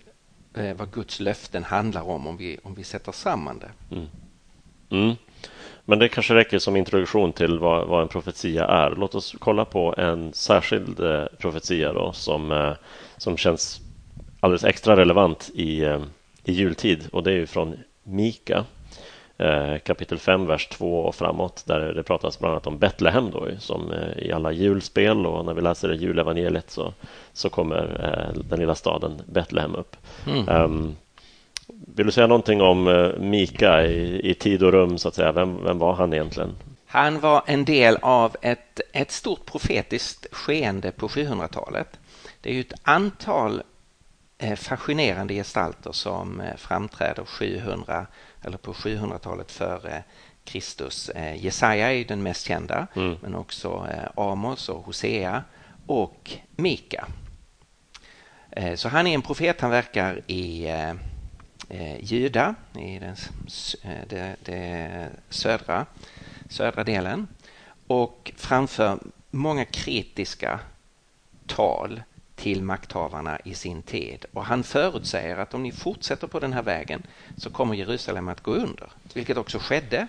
[0.53, 3.95] eh, vad Guds löften handlar om om vi, om vi sätter samman det.
[3.95, 4.07] Mm.
[4.89, 5.15] Mm.
[5.85, 8.95] Men det kanske räcker som introduktion till vad, vad en profetia är.
[8.95, 12.73] Låt oss kolla på en särskild eh, profetia då, som, eh,
[13.17, 13.81] som känns
[14.39, 16.03] alldeles extra relevant i, eh,
[16.43, 18.65] i jultid och det är ju från Mika
[19.83, 23.91] kapitel 5, vers 2 och framåt där det pratas bland annat om Betlehem då, som
[23.91, 26.93] eh, i alla julspel och när vi läser julevangeliet så,
[27.33, 29.95] så kommer eh, den lilla staden Betlehem upp.
[30.27, 30.49] Mm.
[30.49, 30.95] Um,
[31.67, 35.31] vill du säga någonting om eh, Mika i, i tid och rum, så att säga?
[35.31, 36.55] Vem, vem var han egentligen?
[36.87, 41.99] Han var en del av ett, ett stort profetiskt skeende på 700-talet.
[42.41, 43.63] Det är ju ett antal eh,
[44.55, 48.07] fascinerande gestalter som eh, framträder 700
[48.41, 50.03] eller på 700-talet före
[50.43, 51.11] Kristus.
[51.35, 53.17] Jesaja är den mest kända, mm.
[53.21, 55.43] men också Amos och Hosea
[55.85, 57.07] och Mika.
[58.75, 60.67] Så han är en profet, han verkar i
[61.69, 63.15] eh, Juda i den
[63.83, 65.85] eh, det, det södra,
[66.49, 67.27] södra delen
[67.87, 68.99] och framför
[69.31, 70.59] många kritiska
[71.47, 72.01] tal
[72.35, 74.25] till makthavarna i sin tid.
[74.33, 77.03] Och han förutsäger att om ni fortsätter på den här vägen
[77.37, 80.07] så kommer Jerusalem att gå under, vilket också skedde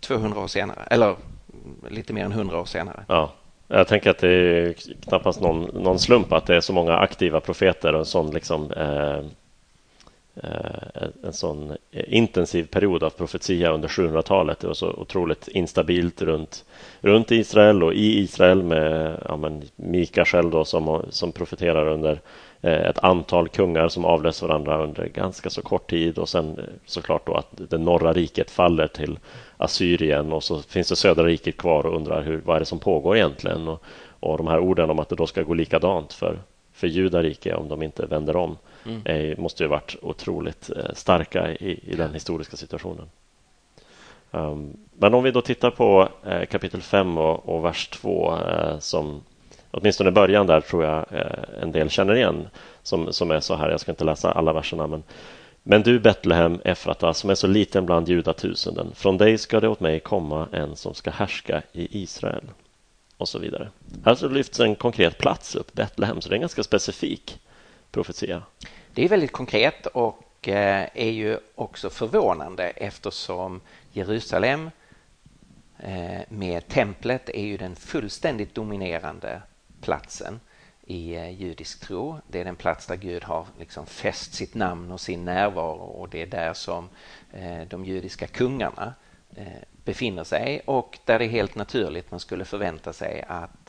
[0.00, 1.16] 200 år senare, eller
[1.90, 3.04] lite mer än 100 år senare.
[3.08, 3.32] Ja.
[3.70, 7.40] Jag tänker att det är knappast någon, någon slump att det är så många aktiva
[7.40, 9.20] profeter och en sån liksom, eh,
[10.42, 14.60] Eh, en sån eh, intensiv period av profetia under 700-talet.
[14.60, 16.64] Det var så otroligt instabilt runt,
[17.00, 22.20] runt Israel och i Israel med ja, men Mika själv då, som, som profeterar under
[22.60, 26.18] eh, ett antal kungar som avlöser varandra under ganska så kort tid.
[26.18, 29.18] Och sen såklart då att det norra riket faller till
[29.56, 32.78] Assyrien och så finns det södra riket kvar och undrar hur, vad är det som
[32.78, 33.68] pågår egentligen?
[33.68, 33.82] Och,
[34.20, 36.38] och de här orden om att det då ska gå likadant för,
[36.72, 39.02] för judarike om de inte vänder om mm.
[39.04, 43.06] eh, måste ju varit otroligt eh, starka i, i den historiska situationen.
[44.30, 48.78] Um, men om vi då tittar på eh, kapitel 5 och, och, vers 2 eh,
[48.78, 49.22] som
[49.70, 52.48] åtminstone i början där tror jag eh, en del känner igen
[52.82, 55.02] som, som är så här, jag ska inte läsa alla verserna men
[55.62, 59.80] men du Betlehem Efrata som är så liten bland judatusenden från dig ska det åt
[59.80, 62.44] mig komma en som ska härska i Israel
[63.16, 63.68] och så vidare.
[64.04, 67.38] Här så lyfts en konkret plats upp, Betlehem, så det är en ganska specifik
[67.90, 68.42] profetia.
[68.94, 73.60] Det är väldigt konkret och eh, är ju också förvånande eftersom
[73.92, 74.70] Jerusalem
[75.78, 79.42] eh, med templet är ju den fullständigt dominerande
[79.80, 80.40] platsen
[80.86, 82.18] i eh, judisk tro.
[82.28, 86.08] Det är den plats där Gud har liksom fäst sitt namn och sin närvaro och
[86.08, 86.88] det är där som
[87.68, 88.94] de judiska kungarna
[89.84, 93.67] befinner sig och där det är helt naturligt man skulle förvänta sig att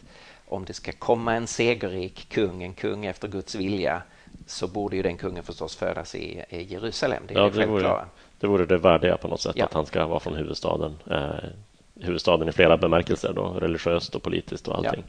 [0.50, 4.02] om det ska komma en segerrik kung, en kung efter Guds vilja
[4.48, 7.24] så borde ju den kungen förstås födas i, i Jerusalem.
[7.28, 8.06] Det är ja, det, vore,
[8.40, 9.66] det vore det värdiga på något sätt ja.
[9.66, 10.98] att han ska vara från huvudstaden.
[11.12, 11.50] Eh,
[11.96, 15.04] huvudstaden i flera bemärkelser, då, religiöst och politiskt och allting.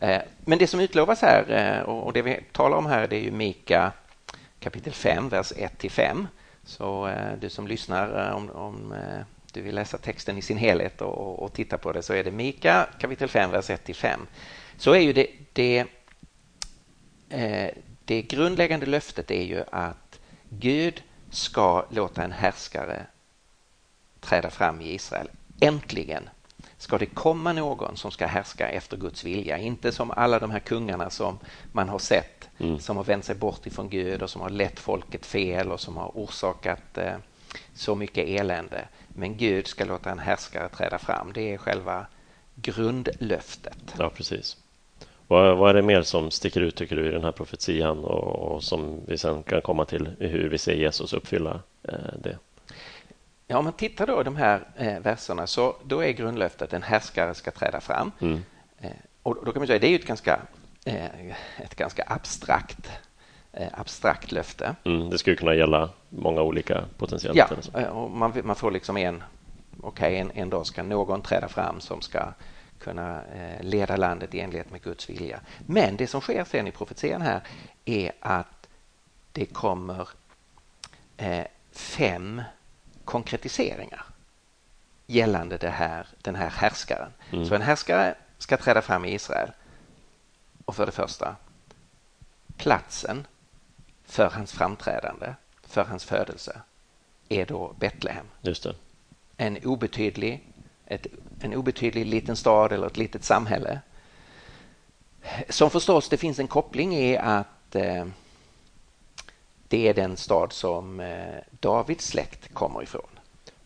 [0.00, 0.06] Ja.
[0.08, 3.20] Eh, men det som utlovas här eh, och det vi talar om här det är
[3.20, 3.92] ju Mika
[4.60, 6.28] kapitel 5, vers 1 5.
[6.64, 8.94] Så eh, du som lyssnar om, om
[9.54, 12.30] du vill läsa texten i sin helhet och, och, titta på det så är det
[12.30, 14.26] Mika kapitel 5, vers 1 5.
[14.76, 15.86] Så är ju det, det
[18.04, 23.06] det grundläggande löftet är ju att Gud ska låta en härskare
[24.20, 25.30] träda fram i Israel.
[25.60, 26.28] Äntligen
[26.76, 29.58] ska det komma någon som ska härska efter Guds vilja.
[29.58, 31.38] Inte som alla de här kungarna som
[31.72, 32.78] man har sett mm.
[32.78, 35.96] som har vänt sig bort ifrån Gud och som har lett folket fel och som
[35.96, 37.16] har orsakat eh,
[37.74, 38.88] så mycket elände.
[39.08, 41.32] Men Gud ska låta en härskare träda fram.
[41.32, 42.06] Det är själva
[42.54, 43.94] grundlöftet.
[43.98, 44.56] Ja, precis.
[45.26, 48.52] Vad, vad, är det mer som sticker ut tycker du i den här profetian och,
[48.54, 52.38] och som vi sen kan komma till hur vi ser Jesus uppfylla eh, det?
[53.46, 56.82] Ja, om man tittar då i de här eh, verserna så då är grundlöftet en
[56.82, 58.12] härskare ska träda fram.
[58.20, 58.44] Mm.
[58.80, 58.90] Eh,
[59.22, 60.40] och då kan man säga det är ju ett ganska,
[60.84, 61.30] eh,
[61.62, 62.90] ett ganska abstrakt
[63.72, 64.76] abstrakt löfte.
[64.84, 67.36] Mm, det skulle kunna gälla många olika potentiellt.
[67.72, 69.22] Ja, eh, och man, man får liksom en
[69.80, 72.32] okej, okay, en, en dag ska någon träda fram som ska
[72.78, 75.40] kunna eh, leda landet i enlighet med Guds vilja.
[75.66, 77.40] Men det som sker sen i profetian här
[77.84, 78.68] är att
[79.32, 80.08] det kommer
[81.16, 82.42] eh, fem
[83.04, 84.04] konkretiseringar
[85.06, 87.12] gällande det här, den här härskaren.
[87.30, 87.46] Mm.
[87.46, 89.50] Så en härskare ska träda fram i Israel.
[90.64, 91.36] Och för det första,
[92.56, 93.26] platsen
[94.06, 96.60] för hans framträdande, för hans födelse,
[97.28, 98.26] är då Betlehem.
[98.40, 98.74] Just det.
[99.36, 100.44] En obetydlig,
[100.86, 101.06] ett,
[101.40, 103.80] en obetydlig liten stad eller ett litet samhälle.
[105.48, 108.04] Som förstås det finns en koppling i att eh,
[109.68, 113.08] det är den stad som eh, Davids släkt kommer ifrån.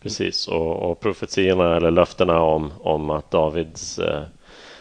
[0.00, 4.22] Precis, och, och profetiorna eller löftena om, om att Davids eh,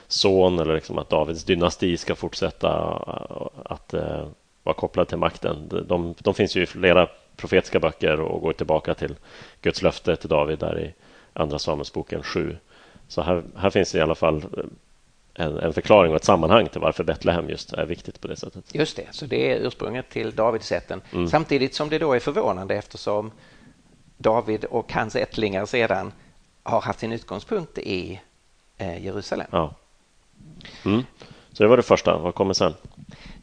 [0.08, 2.70] son eller liksom att Davids dynasti ska fortsätta
[3.08, 4.28] eh, att eh,
[4.68, 5.84] vara kopplad till makten.
[5.88, 9.16] De, de finns ju i flera profetiska böcker och går tillbaka till
[9.62, 10.94] Guds löfte till David där i
[11.34, 12.58] Andra Samuelsboken 7.
[13.08, 14.46] Så här, här finns det i alla fall
[15.34, 18.76] en, en, förklaring och ett sammanhang till varför Betlehem just är viktigt på det sättet.
[18.76, 21.02] Just det, så det är ursprunget till Davidsätten.
[21.14, 21.28] Mm.
[21.28, 23.32] Samtidigt som det då är förvånande eftersom
[24.18, 26.12] David och hans ättlingar sedan
[26.64, 28.22] har haft sin utgångspunkt i
[28.78, 29.48] eh, Jerusalem.
[29.52, 29.74] Ja.
[30.86, 31.04] Mm.
[31.54, 32.18] Så det var det första.
[32.18, 32.74] Vad kommer sen?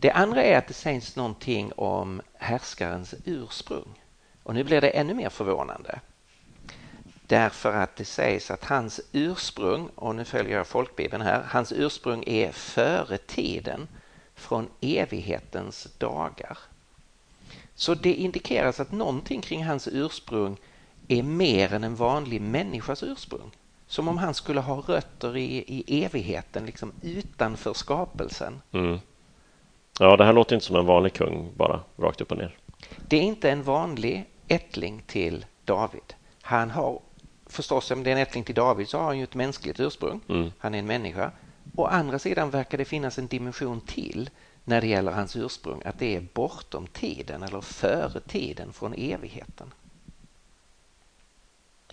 [0.04, 4.02] Det andra är att det sägs någonting om härskarens ursprung.
[4.42, 6.00] Och nu blir det ännu mer förvånande.
[7.26, 12.24] Därför att det sägs att hans ursprung, och nu följer jag folkbibeln här, hans ursprung
[12.26, 13.88] är före tiden
[14.34, 16.58] från evighetens dagar.
[17.74, 20.56] Så det indikeras att någonting kring hans ursprung
[21.08, 23.50] är mer än en vanlig människas ursprung.
[23.86, 28.62] Som om han skulle ha rötter i, i evigheten, liksom utanför skapelsen.
[28.72, 28.98] Mm.
[29.98, 32.56] Ja, det här låter inte som en vanlig kung, bara rakt upp och ner.
[33.08, 36.14] Det är inte en vanlig ättling till David.
[36.42, 37.00] Han har
[37.46, 40.20] förstås, om det är en ättling till David så har han ju ett mänskligt ursprung.
[40.28, 40.52] Mm.
[40.58, 41.30] Han är en människa.
[41.76, 44.30] Å andra sidan verkar det finnas en dimension till
[44.64, 49.72] när det gäller hans ursprung, att det är bortom tiden eller före tiden från evigheten.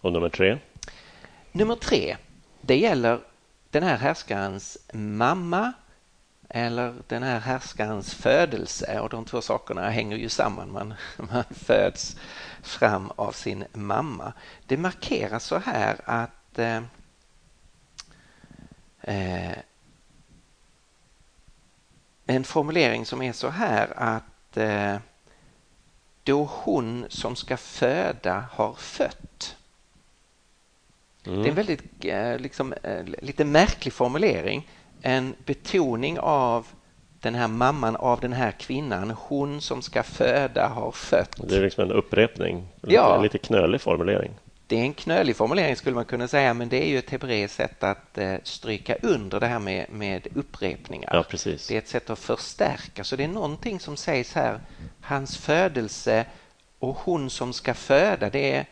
[0.02, 0.58] Och nummer tre?
[1.52, 2.18] Nummer tre,
[2.62, 3.20] det gäller
[3.70, 5.74] den här härskarens mamma
[6.54, 10.72] eller den här härskarens födelse och de två sakerna hänger ju samman.
[10.72, 12.18] Man, man föds
[12.62, 14.34] fram av sin mamma.
[14.66, 16.84] Det markeras så här att eh,
[19.02, 19.58] eh,
[22.26, 24.98] en formulering som är så här att eh,
[26.24, 29.56] då hon som ska föda har fött.
[31.24, 31.42] Mm.
[31.42, 34.68] Det är en väldigt eh, liksom, eh, lite märklig formulering.
[35.02, 36.68] En betoning av
[37.20, 41.36] den här mamman av den här kvinnan, hon som ska föda har fött.
[41.50, 43.22] Det är liksom en upprepning, ja.
[43.22, 44.32] lite knölig formulering.
[44.68, 47.56] Det är en knölig formulering skulle man kunna säga, men det är ju ett hebreiskt
[47.56, 51.10] sätt att eh, stryka under det här med, med upprepningar.
[51.14, 51.68] Ja, precis.
[51.68, 54.60] Det är ett sätt att förstärka, så det är någonting som sägs här.
[55.02, 56.26] Hans födelse
[56.80, 58.66] och hon som ska föda, det är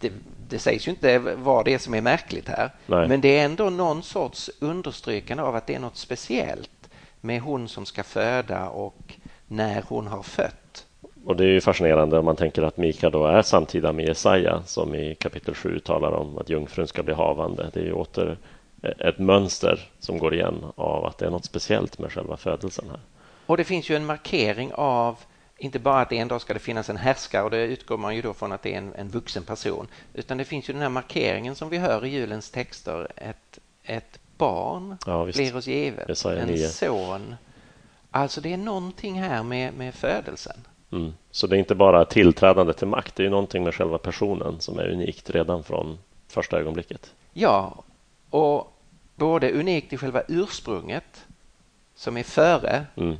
[0.00, 0.12] det,
[0.48, 3.08] det sägs ju inte vad det är som är märkligt här, Nej.
[3.08, 7.68] men det är ändå någon sorts understrykande av att det är något speciellt med hon
[7.68, 9.14] som ska föda och
[9.46, 10.86] när hon har fött.
[11.24, 14.62] Och det är ju fascinerande om man tänker att Mika då är samtida med Jesaja
[14.66, 17.70] som i kapitel 7 talar om att jungfrun ska bli havande.
[17.72, 18.38] Det är ju åter
[18.82, 23.00] ett mönster som går igen av att det är något speciellt med själva födelsen här.
[23.46, 25.16] Och det finns ju en markering av
[25.58, 28.22] inte bara att en dag ska det finnas en härskare och det utgår man ju
[28.22, 30.88] då från att det är en, en vuxen person utan det finns ju den här
[30.88, 33.08] markeringen som vi hör i julens texter.
[33.16, 36.68] Ett, ett barn ja, blir oss givet, en 9.
[36.68, 37.34] son.
[38.10, 40.66] Alltså det är någonting här med, med födelsen.
[40.92, 41.12] Mm.
[41.30, 44.78] Så det är inte bara tillträdande till makt, det är någonting med själva personen som
[44.78, 47.14] är unikt redan från första ögonblicket.
[47.32, 47.82] Ja,
[48.30, 48.72] och
[49.14, 51.26] både unikt i själva ursprunget
[51.94, 53.16] som är före mm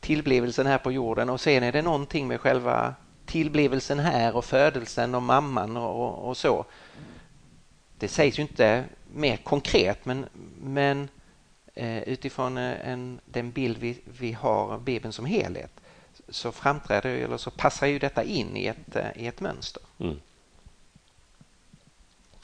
[0.00, 2.94] tillblivelsen här på jorden och sen är det någonting med själva
[3.26, 6.64] tillblivelsen här och födelsen och mamman och, och så.
[7.98, 8.84] Det sägs ju inte
[9.14, 10.26] mer konkret men,
[10.62, 11.08] men
[11.74, 15.70] eh, utifrån eh, en, den bild vi, vi har av Bibeln som helhet
[16.28, 19.82] så framträder eller så passar ju detta in i ett, eh, i ett mönster.
[19.98, 20.20] Mm.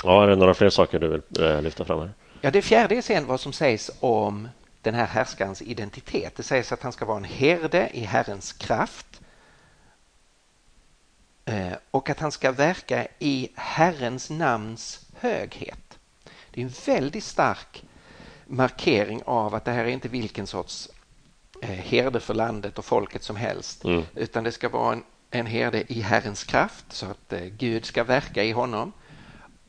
[0.04, 2.10] Ja, är det några fler saker du vill lyfta fram här?
[2.40, 4.48] Ja, det fjärde är sen vad som sägs om
[4.85, 6.37] den här härskarens identitet.
[6.37, 9.20] Det sägs att han ska vara en herde i Herrens kraft
[11.44, 15.99] eh, och att han ska verka i Herrens namns höghet.
[16.51, 17.85] Det är en väldigt stark
[18.47, 20.88] markering av att det här är inte vilken sorts
[21.62, 24.03] eh, herde för landet och folket som helst mm.
[24.14, 28.05] utan det ska vara en, en herde i Herrens kraft så att eh, Gud ska
[28.05, 28.92] verka i honom.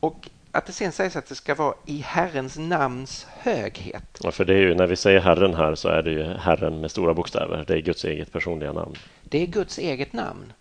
[0.00, 4.20] Och att det sen sägs att det ska vara i Herrens namns höghet.
[4.22, 6.80] Ja, för det är ju när vi säger Herren här så är det ju Herren
[6.80, 7.64] med stora bokstäver.
[7.66, 8.94] Det är Guds eget personliga namn.
[9.22, 10.52] Det är Guds eget namn.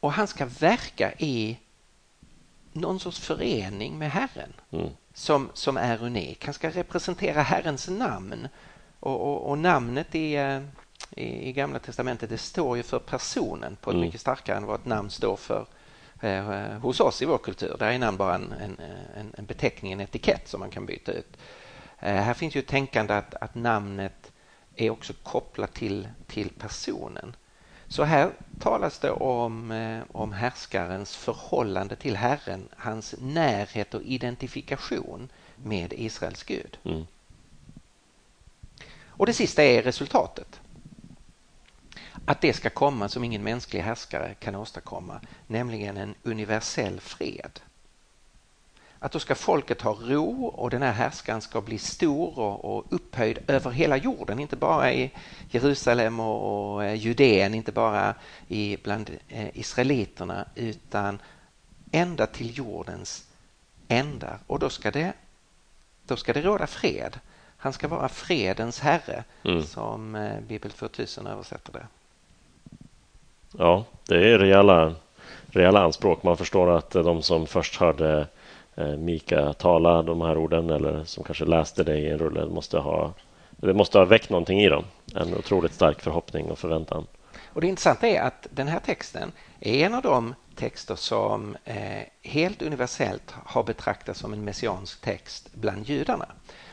[0.00, 1.58] och han ska verka i
[2.72, 4.88] någon sorts förening med Herren mm.
[5.14, 6.44] som, som är unik.
[6.44, 8.48] Han ska representera Herrens namn
[9.00, 10.60] och, och, och namnet i, eh,
[11.10, 14.06] i, i, Gamla testamentet det står ju för personen på ett mm.
[14.06, 15.66] mycket starkare än vad ett namn står för
[16.24, 17.76] eh, hos oss i vår kultur.
[17.78, 18.76] Där är namn bara en, en,
[19.16, 21.36] en, en beteckning, en etikett som man kan byta ut.
[21.98, 24.32] Eh, här finns ju tänkande att, att namnet
[24.76, 27.36] är också kopplat till, till personen.
[27.88, 35.28] Så här talas det om, eh, om härskarens förhållande till Herren, hans närhet och identifikation
[35.56, 36.78] med Israels Gud.
[36.84, 37.06] Mm.
[39.16, 40.60] Och det sista är resultatet.
[42.26, 47.60] Att det ska komma som ingen mänsklig härskare kan åstadkomma, nämligen en universell fred
[49.04, 52.84] att då ska folket ha ro och den här härskaren ska bli stor och, och
[52.90, 55.10] upphöjd över hela jorden, inte bara i
[55.50, 58.14] Jerusalem och, och Judeen, inte bara
[58.48, 61.18] i, bland eh, israeliterna utan
[61.92, 63.26] ända till jordens
[63.88, 64.38] ändar.
[64.46, 65.12] Och då ska det,
[66.06, 67.20] då ska det råda fred.
[67.56, 69.62] Han ska vara fredens herre, mm.
[69.62, 71.86] som eh, Bibel 2000 översätter det.
[73.58, 74.94] Ja, det är rejäla,
[75.46, 76.22] rejäla anspråk.
[76.22, 78.26] Man förstår att eh, de som först hörde
[78.74, 82.78] eh, Mika tala de här orden eller som kanske läste det i en rulle måste
[82.78, 83.12] ha,
[83.50, 84.84] det måste ha väckt någonting i dem.
[85.14, 87.06] En otroligt stark förhoppning och förväntan.
[87.44, 92.02] Och Det intressanta är att den här texten är en av de texter som eh,
[92.22, 96.26] helt universellt har betraktats som en messiansk text bland judarna.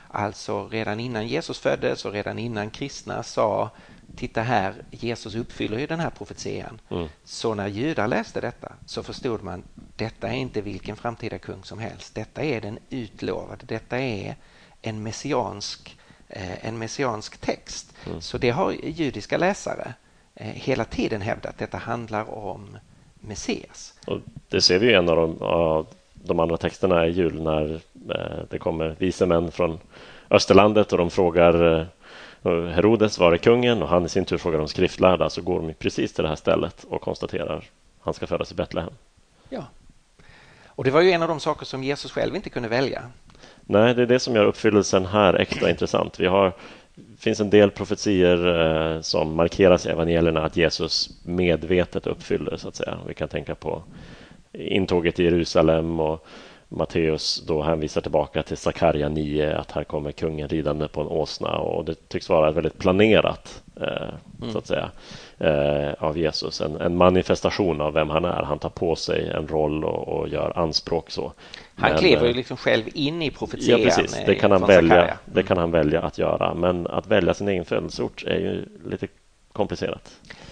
[0.07, 3.69] Alltså redan innan Jesus föddes och redan innan kristna sa
[4.15, 6.81] titta här, Jesus uppfyller ju den här profetian.
[6.89, 7.07] Mm.
[7.23, 9.63] Så när judar läste detta så förstod man
[9.95, 12.15] detta är inte vilken framtida kung som helst.
[12.15, 13.65] Detta är den utlovade.
[13.65, 14.35] Detta är
[14.81, 15.97] en messiansk,
[16.27, 17.93] eh, en messiansk text.
[18.05, 18.21] Mm.
[18.21, 19.93] Så det har judiska läsare
[20.35, 21.57] eh, hela tiden hävdat.
[21.57, 22.77] Detta handlar om
[23.13, 23.93] Messias.
[24.07, 24.19] Och
[24.49, 27.81] det ser vi i en av de, av de andra texterna i jul när
[28.15, 29.79] eh, det kommer vise män från
[30.29, 31.87] Österlandet och de frågar
[32.43, 35.73] Herodes var det kungen och han i sin tur frågar de skriftlärda så går de
[35.73, 37.63] precis till det här stället och konstaterar att
[38.01, 38.93] han ska födas i Betlehem.
[39.49, 39.65] Ja,
[40.65, 43.03] och det var ju en av de saker som Jesus själv inte kunde välja.
[43.61, 46.19] Nej, det är det som gör uppfyllelsen här extra intressant.
[46.19, 46.53] Vi har
[46.95, 48.47] det finns en del profetier
[48.95, 52.97] eh, som markeras i evangelierna att Jesus medvetet uppfyller, så att säga.
[53.07, 53.83] Vi kan tänka på
[54.53, 56.27] intåget i Jerusalem och
[56.73, 61.57] Matteus då hänvisar tillbaka till Sakarja 9 att här kommer kungen ridande på en åsna
[61.57, 64.53] och det tycks vara väldigt planerat mm.
[64.53, 64.91] så att säga
[65.39, 66.61] eh, av Jesus.
[66.61, 68.43] En, en, manifestation av vem han är.
[68.43, 71.33] Han tar på sig en roll och, och gör anspråk så.
[71.75, 73.79] Han men, kliver ju eh, liksom själv in i profetian.
[73.79, 74.17] Ja, precis.
[74.25, 76.53] Det kan, han välja, det kan han välja att göra.
[76.53, 79.07] Men att välja sin egen födelseort är ju lite
[79.53, 80.11] komplicerat.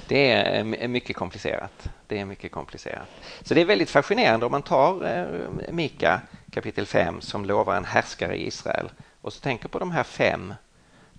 [0.09, 1.89] Det eh, är mycket komplicerat.
[2.07, 3.07] Det är mycket komplicerat.
[3.41, 7.85] Så det är väldigt fascinerande om man tar eh, Mika kapitel 5 som lovar en
[7.85, 8.89] härskare i Israel
[9.21, 10.53] och så tänker på de här fem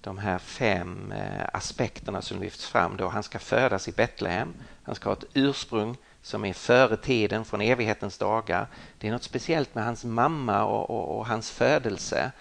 [0.00, 3.08] de här fem eh, aspekterna som lyfts fram då.
[3.08, 4.54] Han ska födas i Betlehem.
[4.82, 8.66] Han ska ha ett ursprung som är före tiden, från evighetens dagar.
[8.98, 12.32] Det är något speciellt med hans mamma och, och, och hans födelse.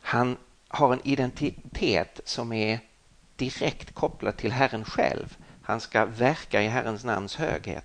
[0.00, 0.36] Han
[0.68, 2.78] har en identitet som är
[3.40, 5.36] direkt kopplat till Herren själv.
[5.62, 7.84] Han ska verka i Herrens namns höghet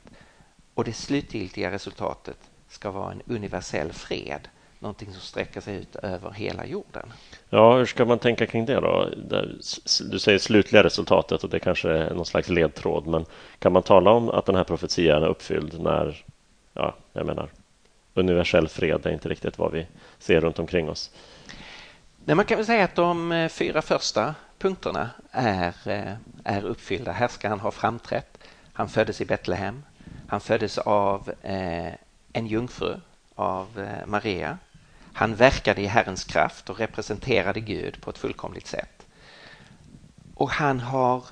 [0.73, 2.37] och det slutgiltiga resultatet
[2.69, 4.47] ska vara en universell fred,
[4.79, 7.13] någonting som sträcker sig ut över hela jorden.
[7.49, 9.09] Ja, hur ska man tänka kring det då?
[10.11, 13.25] Du säger slutliga resultatet och det kanske är någon slags ledtråd, men
[13.59, 16.23] kan man tala om att den här profetian är uppfylld när,
[16.73, 17.49] ja, jag menar,
[18.13, 19.87] universell fred är inte riktigt vad vi
[20.19, 21.11] ser runt omkring oss?
[22.25, 27.11] Nej, man kan väl säga att de eh, fyra första punkterna är, eh, är uppfyllda.
[27.43, 28.37] han ha framträtt.
[28.73, 29.83] Han föddes i Betlehem.
[30.27, 31.93] Han föddes av eh,
[32.33, 32.99] en jungfru,
[33.35, 34.57] av eh, Maria.
[35.13, 39.05] Han verkade i Herrens kraft och representerade Gud på ett fullkomligt sätt.
[40.35, 41.23] Och han har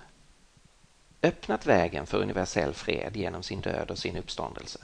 [1.22, 4.80] öppnat vägen för universell fred genom sin död och sin uppståndelse.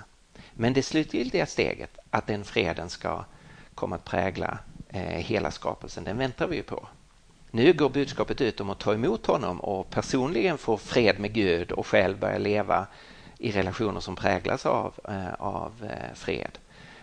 [0.54, 3.26] Men det slutgiltiga steget, att den freden ska
[3.76, 6.88] komma att prägla eh, hela skapelsen, den väntar vi ju på.
[7.52, 11.72] Nu går budskapet ut om att ta emot honom och personligen få fred med Gud
[11.72, 12.88] och själv börja leva
[13.38, 16.60] i relationer som präglas av, eh, av eh, fred.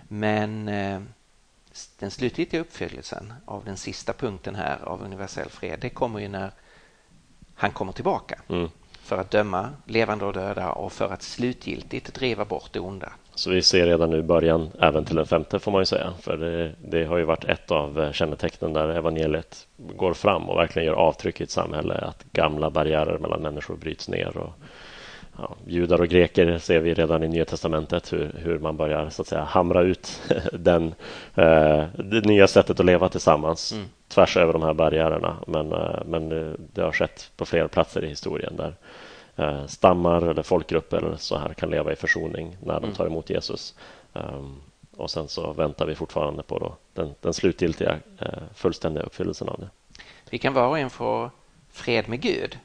[0.09, 0.67] Men
[1.99, 6.51] den slutgiltiga uppfyllelsen av den sista punkten här av universell fred, det kommer ju när
[7.55, 8.69] han kommer tillbaka mm.
[9.03, 13.13] för att döma levande och döda och för att slutgiltigt driva bort det onda.
[13.37, 16.13] Så vi ser redan nu början även till den femte får man ju säga.
[16.21, 20.87] För det, det, har ju varit ett av kännetecknen där evangeliet går fram och verkligen
[20.87, 21.95] gör avtryck i ett samhälle.
[21.95, 24.53] Att gamla barriärer mellan människor bryts ner och
[25.39, 29.23] ja, judar och greker ser vi redan i Nya Testamentet hur, hur man börjar så
[29.23, 30.21] att säga hamra ut
[30.53, 30.95] den,
[31.35, 33.85] eh, det nya sättet att leva tillsammans mm.
[34.09, 35.37] tvärs över de här barriärerna.
[35.47, 36.29] Men, eh, men
[36.75, 38.73] det har skett på flera platser i historien där eh,
[39.67, 42.95] stammar eller folkgrupper så här kan leva i försoning när de mm.
[42.95, 43.75] tar emot Jesus.
[44.13, 44.61] Um,
[44.97, 49.61] och sen så väntar vi fortfarande på då den, den slutgiltiga eh, fullständiga uppfyllelsen av
[49.61, 49.69] det.
[50.31, 51.31] Vi kan var och en få
[51.71, 52.59] fred med Gud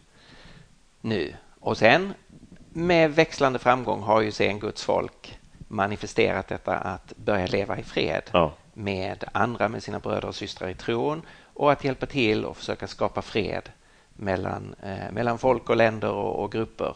[1.01, 2.13] nu och sen
[2.69, 8.23] med växlande framgång har ju sen Guds folk manifesterat detta att börja leva i fred
[8.31, 8.53] ja.
[8.73, 11.21] med andra, med sina bröder och systrar i tron
[11.53, 13.69] och att hjälpa till och försöka skapa fred
[14.21, 16.95] mellan, eh, mellan folk och länder och, och grupper.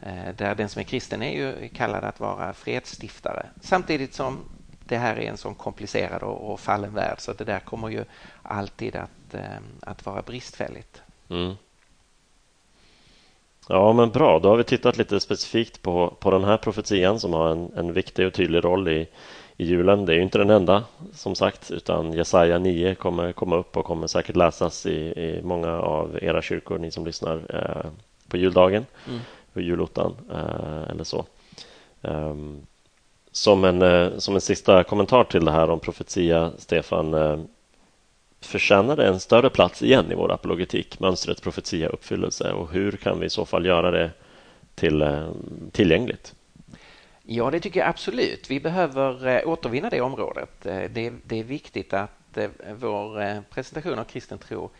[0.00, 4.38] Eh, där den som är kristen är ju kallad att vara fredsstiftare samtidigt som
[4.84, 8.04] det här är en sån komplicerad och, och fallen värld så det där kommer ju
[8.42, 9.40] alltid att, eh,
[9.80, 11.02] att vara bristfälligt.
[11.28, 11.54] Mm.
[13.68, 14.38] Ja, men bra.
[14.38, 17.92] Då har vi tittat lite specifikt på, på den här profetian som har en, en
[17.92, 19.08] viktig och tydlig roll i,
[19.56, 20.06] i julen.
[20.06, 23.84] Det är ju inte den enda som sagt, utan Jesaja 9 kommer komma upp och
[23.84, 27.90] kommer säkert läsas i, i många av era kyrkor, ni som lyssnar eh,
[28.28, 29.20] på juldagen, mm.
[29.52, 31.24] på julottan eh, eller så.
[32.00, 32.66] Um,
[33.32, 37.38] som en, eh, som en sista kommentar till det här om profetia, Stefan, eh,
[38.96, 43.26] det en större plats igen i vår apologetik, mönstret profetia uppfyllelse och hur kan vi
[43.26, 44.10] i så fall göra det
[44.74, 45.28] till, eh,
[45.72, 46.34] tillgängligt?
[47.22, 48.50] Ja, det tycker jag absolut.
[48.50, 50.50] Vi behöver återvinna det området.
[50.60, 52.38] Det, det är viktigt att
[52.74, 54.70] vår presentation av kristen tro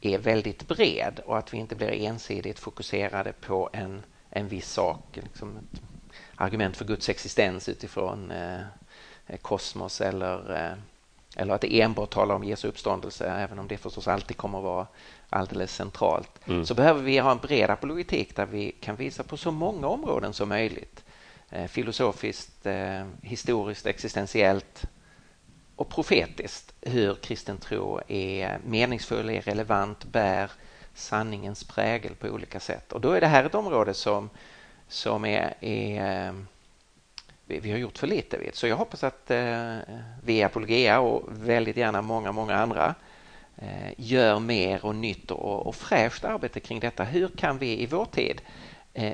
[0.00, 5.02] är väldigt bred och att vi inte blir ensidigt fokuserade på en, en viss sak,
[5.22, 5.80] liksom ett
[6.34, 10.78] argument för Guds existens utifrån eh, kosmos eller, eh,
[11.36, 14.64] eller att det enbart talar om Jesu uppståndelse, även om det förstås alltid kommer att
[14.64, 14.86] vara
[15.30, 16.66] alldeles centralt, mm.
[16.66, 20.32] så behöver vi ha en bred apologetik där vi kan visa på så många områden
[20.32, 21.04] som möjligt.
[21.50, 24.84] Eh, filosofiskt, eh, historiskt, existentiellt
[25.76, 30.50] och profetiskt hur kristen tro är meningsfull, är relevant, bär
[30.94, 32.92] sanningens prägel på olika sätt.
[32.92, 34.30] Och då är det här ett område som
[34.88, 36.32] som är, är eh,
[37.46, 38.38] vi har gjort för lite.
[38.38, 38.54] Vet.
[38.54, 39.76] Så jag hoppas att eh,
[40.24, 42.94] vi i Apologia och väldigt gärna många, många andra
[43.56, 47.04] eh, gör mer och nytt och, och fräscht arbete kring detta.
[47.04, 48.40] Hur kan vi i vår tid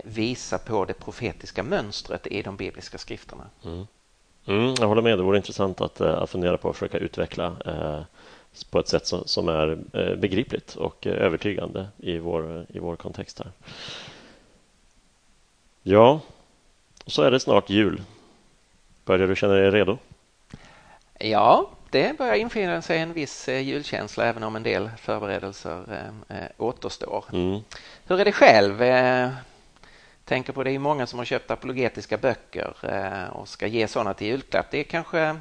[0.04, 3.44] visa på det profetiska mönstret i de bibliska skrifterna?
[3.64, 3.86] Mm.
[4.46, 5.18] Mm, jag håller med.
[5.18, 8.02] Det vore intressant att, att fundera på att försöka utveckla eh,
[8.70, 13.38] på ett sätt som, som är eh, begripligt och övertygande i vår, i vår kontext
[13.38, 13.52] här.
[15.82, 16.20] Ja,
[17.04, 18.02] och så är det snart jul.
[19.04, 19.98] Börjar du känna dig redo?
[21.18, 25.82] Ja, det börjar infinna sig en viss eh, julkänsla även om en del förberedelser
[26.28, 27.24] eh, eh, återstår.
[27.32, 27.60] Mm.
[28.06, 28.82] Hur är det själv?
[30.24, 33.88] Eh, tänker på det är många som har köpt apologetiska böcker eh, och ska ge
[33.88, 34.66] sådana till julklapp.
[34.70, 35.36] Det är kanske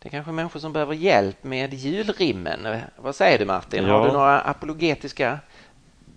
[0.00, 2.80] det är kanske människor som behöver hjälp med julrimmen.
[2.96, 3.84] Vad säger du Martin?
[3.84, 3.98] Ja.
[3.98, 5.38] Har du några apologetiska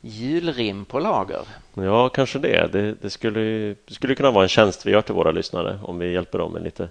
[0.02, 1.42] julrim på lager?
[1.74, 2.72] Ja, kanske det.
[2.72, 3.42] Det, det skulle,
[3.86, 6.54] det skulle kunna vara en tjänst vi gör till våra lyssnare om vi hjälper dem
[6.54, 6.90] med lite,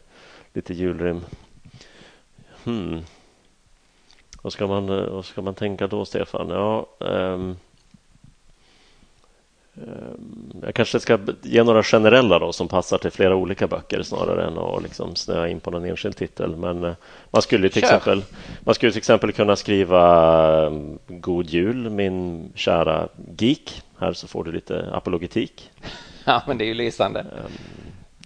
[0.53, 1.25] lite julrim.
[2.65, 3.05] Hmm.
[4.43, 6.49] Vad, ska man, vad ska man tänka då, Stefan?
[6.49, 7.57] Ja, um,
[10.63, 14.59] jag kanske ska ge några generella då som passar till flera olika böcker snarare än
[14.59, 16.57] att liksom snöa in på någon enskild titel.
[16.57, 16.95] Men eh,
[17.31, 18.23] man skulle till, exempel,
[18.61, 23.09] man skulle till exempel kunna skriva ehm, God jul min kära
[23.39, 23.83] geek.
[23.99, 25.71] Här så får du lite apologetik.
[26.25, 27.21] Ja, men det är ju lysande.
[27.21, 27.53] Ehm,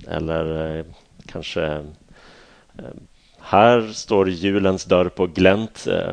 [0.09, 0.85] eller eh,
[1.27, 1.87] kanske ehm,
[3.39, 5.87] Här står julens dörr på glänt.
[5.87, 6.13] Eh,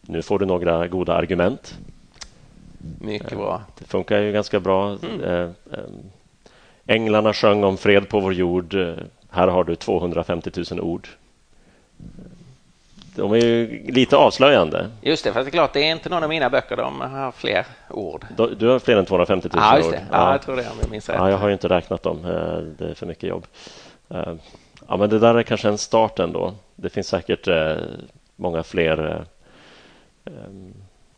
[0.00, 1.74] nu får du några goda argument.
[3.00, 3.62] Mycket bra.
[3.78, 4.98] Det funkar ju ganska bra.
[5.22, 5.54] Mm.
[6.86, 8.74] Änglarna sjöng om fred på vår jord.
[9.30, 11.08] Här har du 250 000 ord.
[13.16, 14.90] De är ju lite avslöjande.
[15.02, 16.76] Just det, för det är klart, det är inte någon av mina böcker.
[16.76, 18.26] De har fler ord.
[18.58, 19.96] Du har fler än 250 000 ja, just det.
[19.96, 20.02] ord?
[20.10, 21.18] Ja, ja, jag tror det om jag minns rätt.
[21.18, 22.22] Ja, jag har ju inte räknat dem.
[22.78, 23.46] Det är för mycket jobb.
[24.88, 26.54] Ja, men det där är kanske en start ändå.
[26.74, 27.48] Det finns säkert
[28.36, 29.24] många fler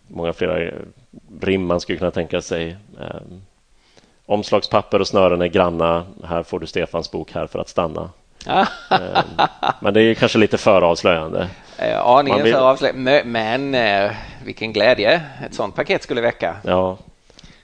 [0.08, 0.74] många fler
[1.40, 2.76] rim man skulle kunna tänka sig.
[2.98, 3.42] Um,
[4.26, 6.06] omslagspapper och snören är granna.
[6.24, 8.10] Här får du Stefans bok här för att stanna.
[8.46, 9.46] um,
[9.80, 11.48] men det är kanske lite för avslöjande.
[12.02, 12.52] Aningen vill...
[12.52, 14.12] för avslöjande, men uh,
[14.44, 16.56] vilken glädje ett sånt paket skulle väcka.
[16.62, 16.98] Ja,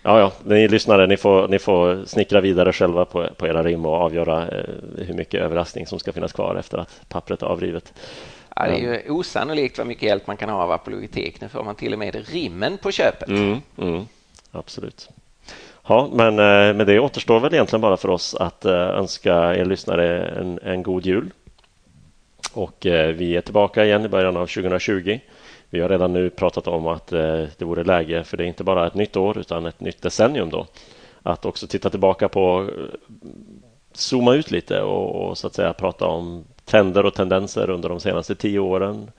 [0.03, 3.87] Ja, ja, ni lyssnare, ni får, ni får snickra vidare själva på, på era rim
[3.87, 4.65] och avgöra eh,
[4.99, 7.93] hur mycket överraskning som ska finnas kvar efter att pappret är avrivet.
[8.57, 11.41] Ja, det är ju osannolikt vad mycket hjälp man kan ha av apologetik.
[11.41, 13.29] Nu får man till och med rimmen på köpet.
[13.29, 14.05] Mm, mm,
[14.51, 15.09] absolut.
[15.87, 19.65] Ja, men eh, med det återstår väl egentligen bara för oss att eh, önska er
[19.65, 21.31] lyssnare en, en god jul.
[22.53, 25.19] Och eh, vi är tillbaka igen i början av 2020.
[25.71, 28.87] Vi har redan nu pratat om att det vore läge, för det är inte bara
[28.87, 30.67] ett nytt år utan ett nytt decennium då,
[31.23, 32.71] att också titta tillbaka på,
[33.93, 38.01] zooma ut lite och, och så att säga prata om trender och tendenser under de
[38.01, 39.11] senaste tio åren.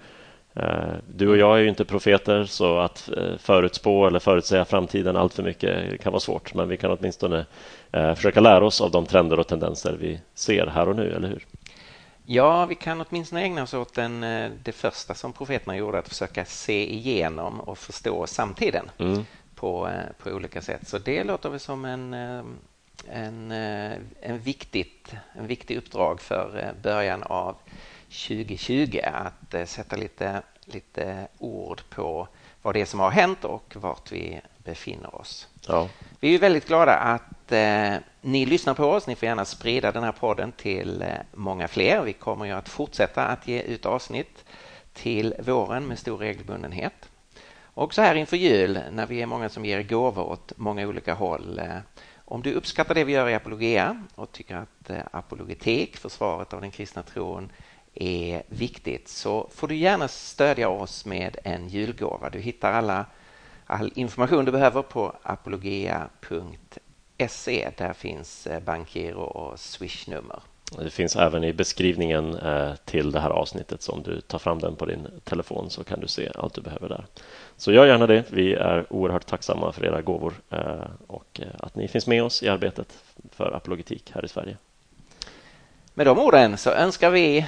[0.54, 5.16] Eh, du och jag är ju inte profeter så att eh, förutspå eller förutsäga framtiden
[5.16, 6.54] allt för mycket kan vara svårt.
[6.54, 7.46] Men vi kan åtminstone
[7.92, 11.28] eh, försöka lära oss av de trender och tendenser vi ser här och nu, eller
[11.28, 11.46] hur?
[12.26, 14.22] Ja, vi kan åtminstone ägna oss åt den,
[14.64, 19.26] det första som profeterna gjorde, att försöka se igenom och förstå samtiden mm.
[19.56, 19.90] på,
[20.24, 20.88] på olika sätt.
[20.88, 22.14] Så det låter väl som en,
[23.08, 23.52] en,
[24.22, 27.56] en, viktigt, en viktig uppdrag för början av
[28.12, 32.28] 2020 att eh, sätta lite, lite ord på
[32.62, 35.48] vad det är som har hänt och vart vi befinner oss.
[35.68, 35.90] Ja.
[36.20, 39.08] Vi är väldigt glada att eh, ni lyssnar på oss.
[39.08, 42.02] Ni får gärna sprida den här podden till eh, många fler.
[42.02, 44.46] Vi kommer ju att fortsätta att ge ut avsnitt
[44.94, 47.10] till våren med stor regelbundenhet.
[47.74, 51.14] Och så här inför jul när vi är många som ger gåvor åt många olika
[51.14, 51.60] håll.
[51.60, 51.78] Eh,
[52.32, 56.62] om du uppskattar det vi gör i Apologia och tycker att eh, apologetik, försvaret av
[56.62, 57.52] den kristna tron,
[57.94, 62.30] är viktigt så får du gärna stödja oss med en julgåva.
[62.30, 63.06] Du hittar alla,
[63.66, 66.52] all information du behöver på apologia.se.
[67.78, 70.44] Där finns eh, bankgiro och swishnummer.
[70.78, 73.82] Det finns även i beskrivningen eh, till det här avsnittet.
[73.82, 76.62] Så om du tar fram den på din telefon så kan du se allt du
[76.62, 77.06] behöver där.
[77.58, 78.24] Så gör gärna det.
[78.30, 82.50] Vi är oerhört tacksamma för era gåvor eh, och att ni finns med oss i
[82.50, 82.98] arbetet
[83.32, 84.58] för apologetik här i Sverige.
[85.94, 87.46] Med de orden så önskar vi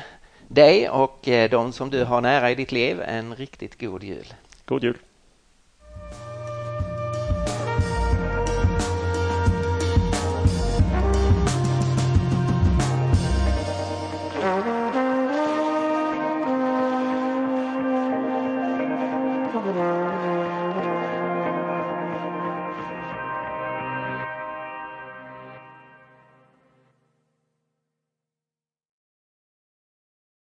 [0.48, 4.34] dig och eh, de som du har nära i ditt liv en riktigt god jul.
[4.66, 4.98] God jul!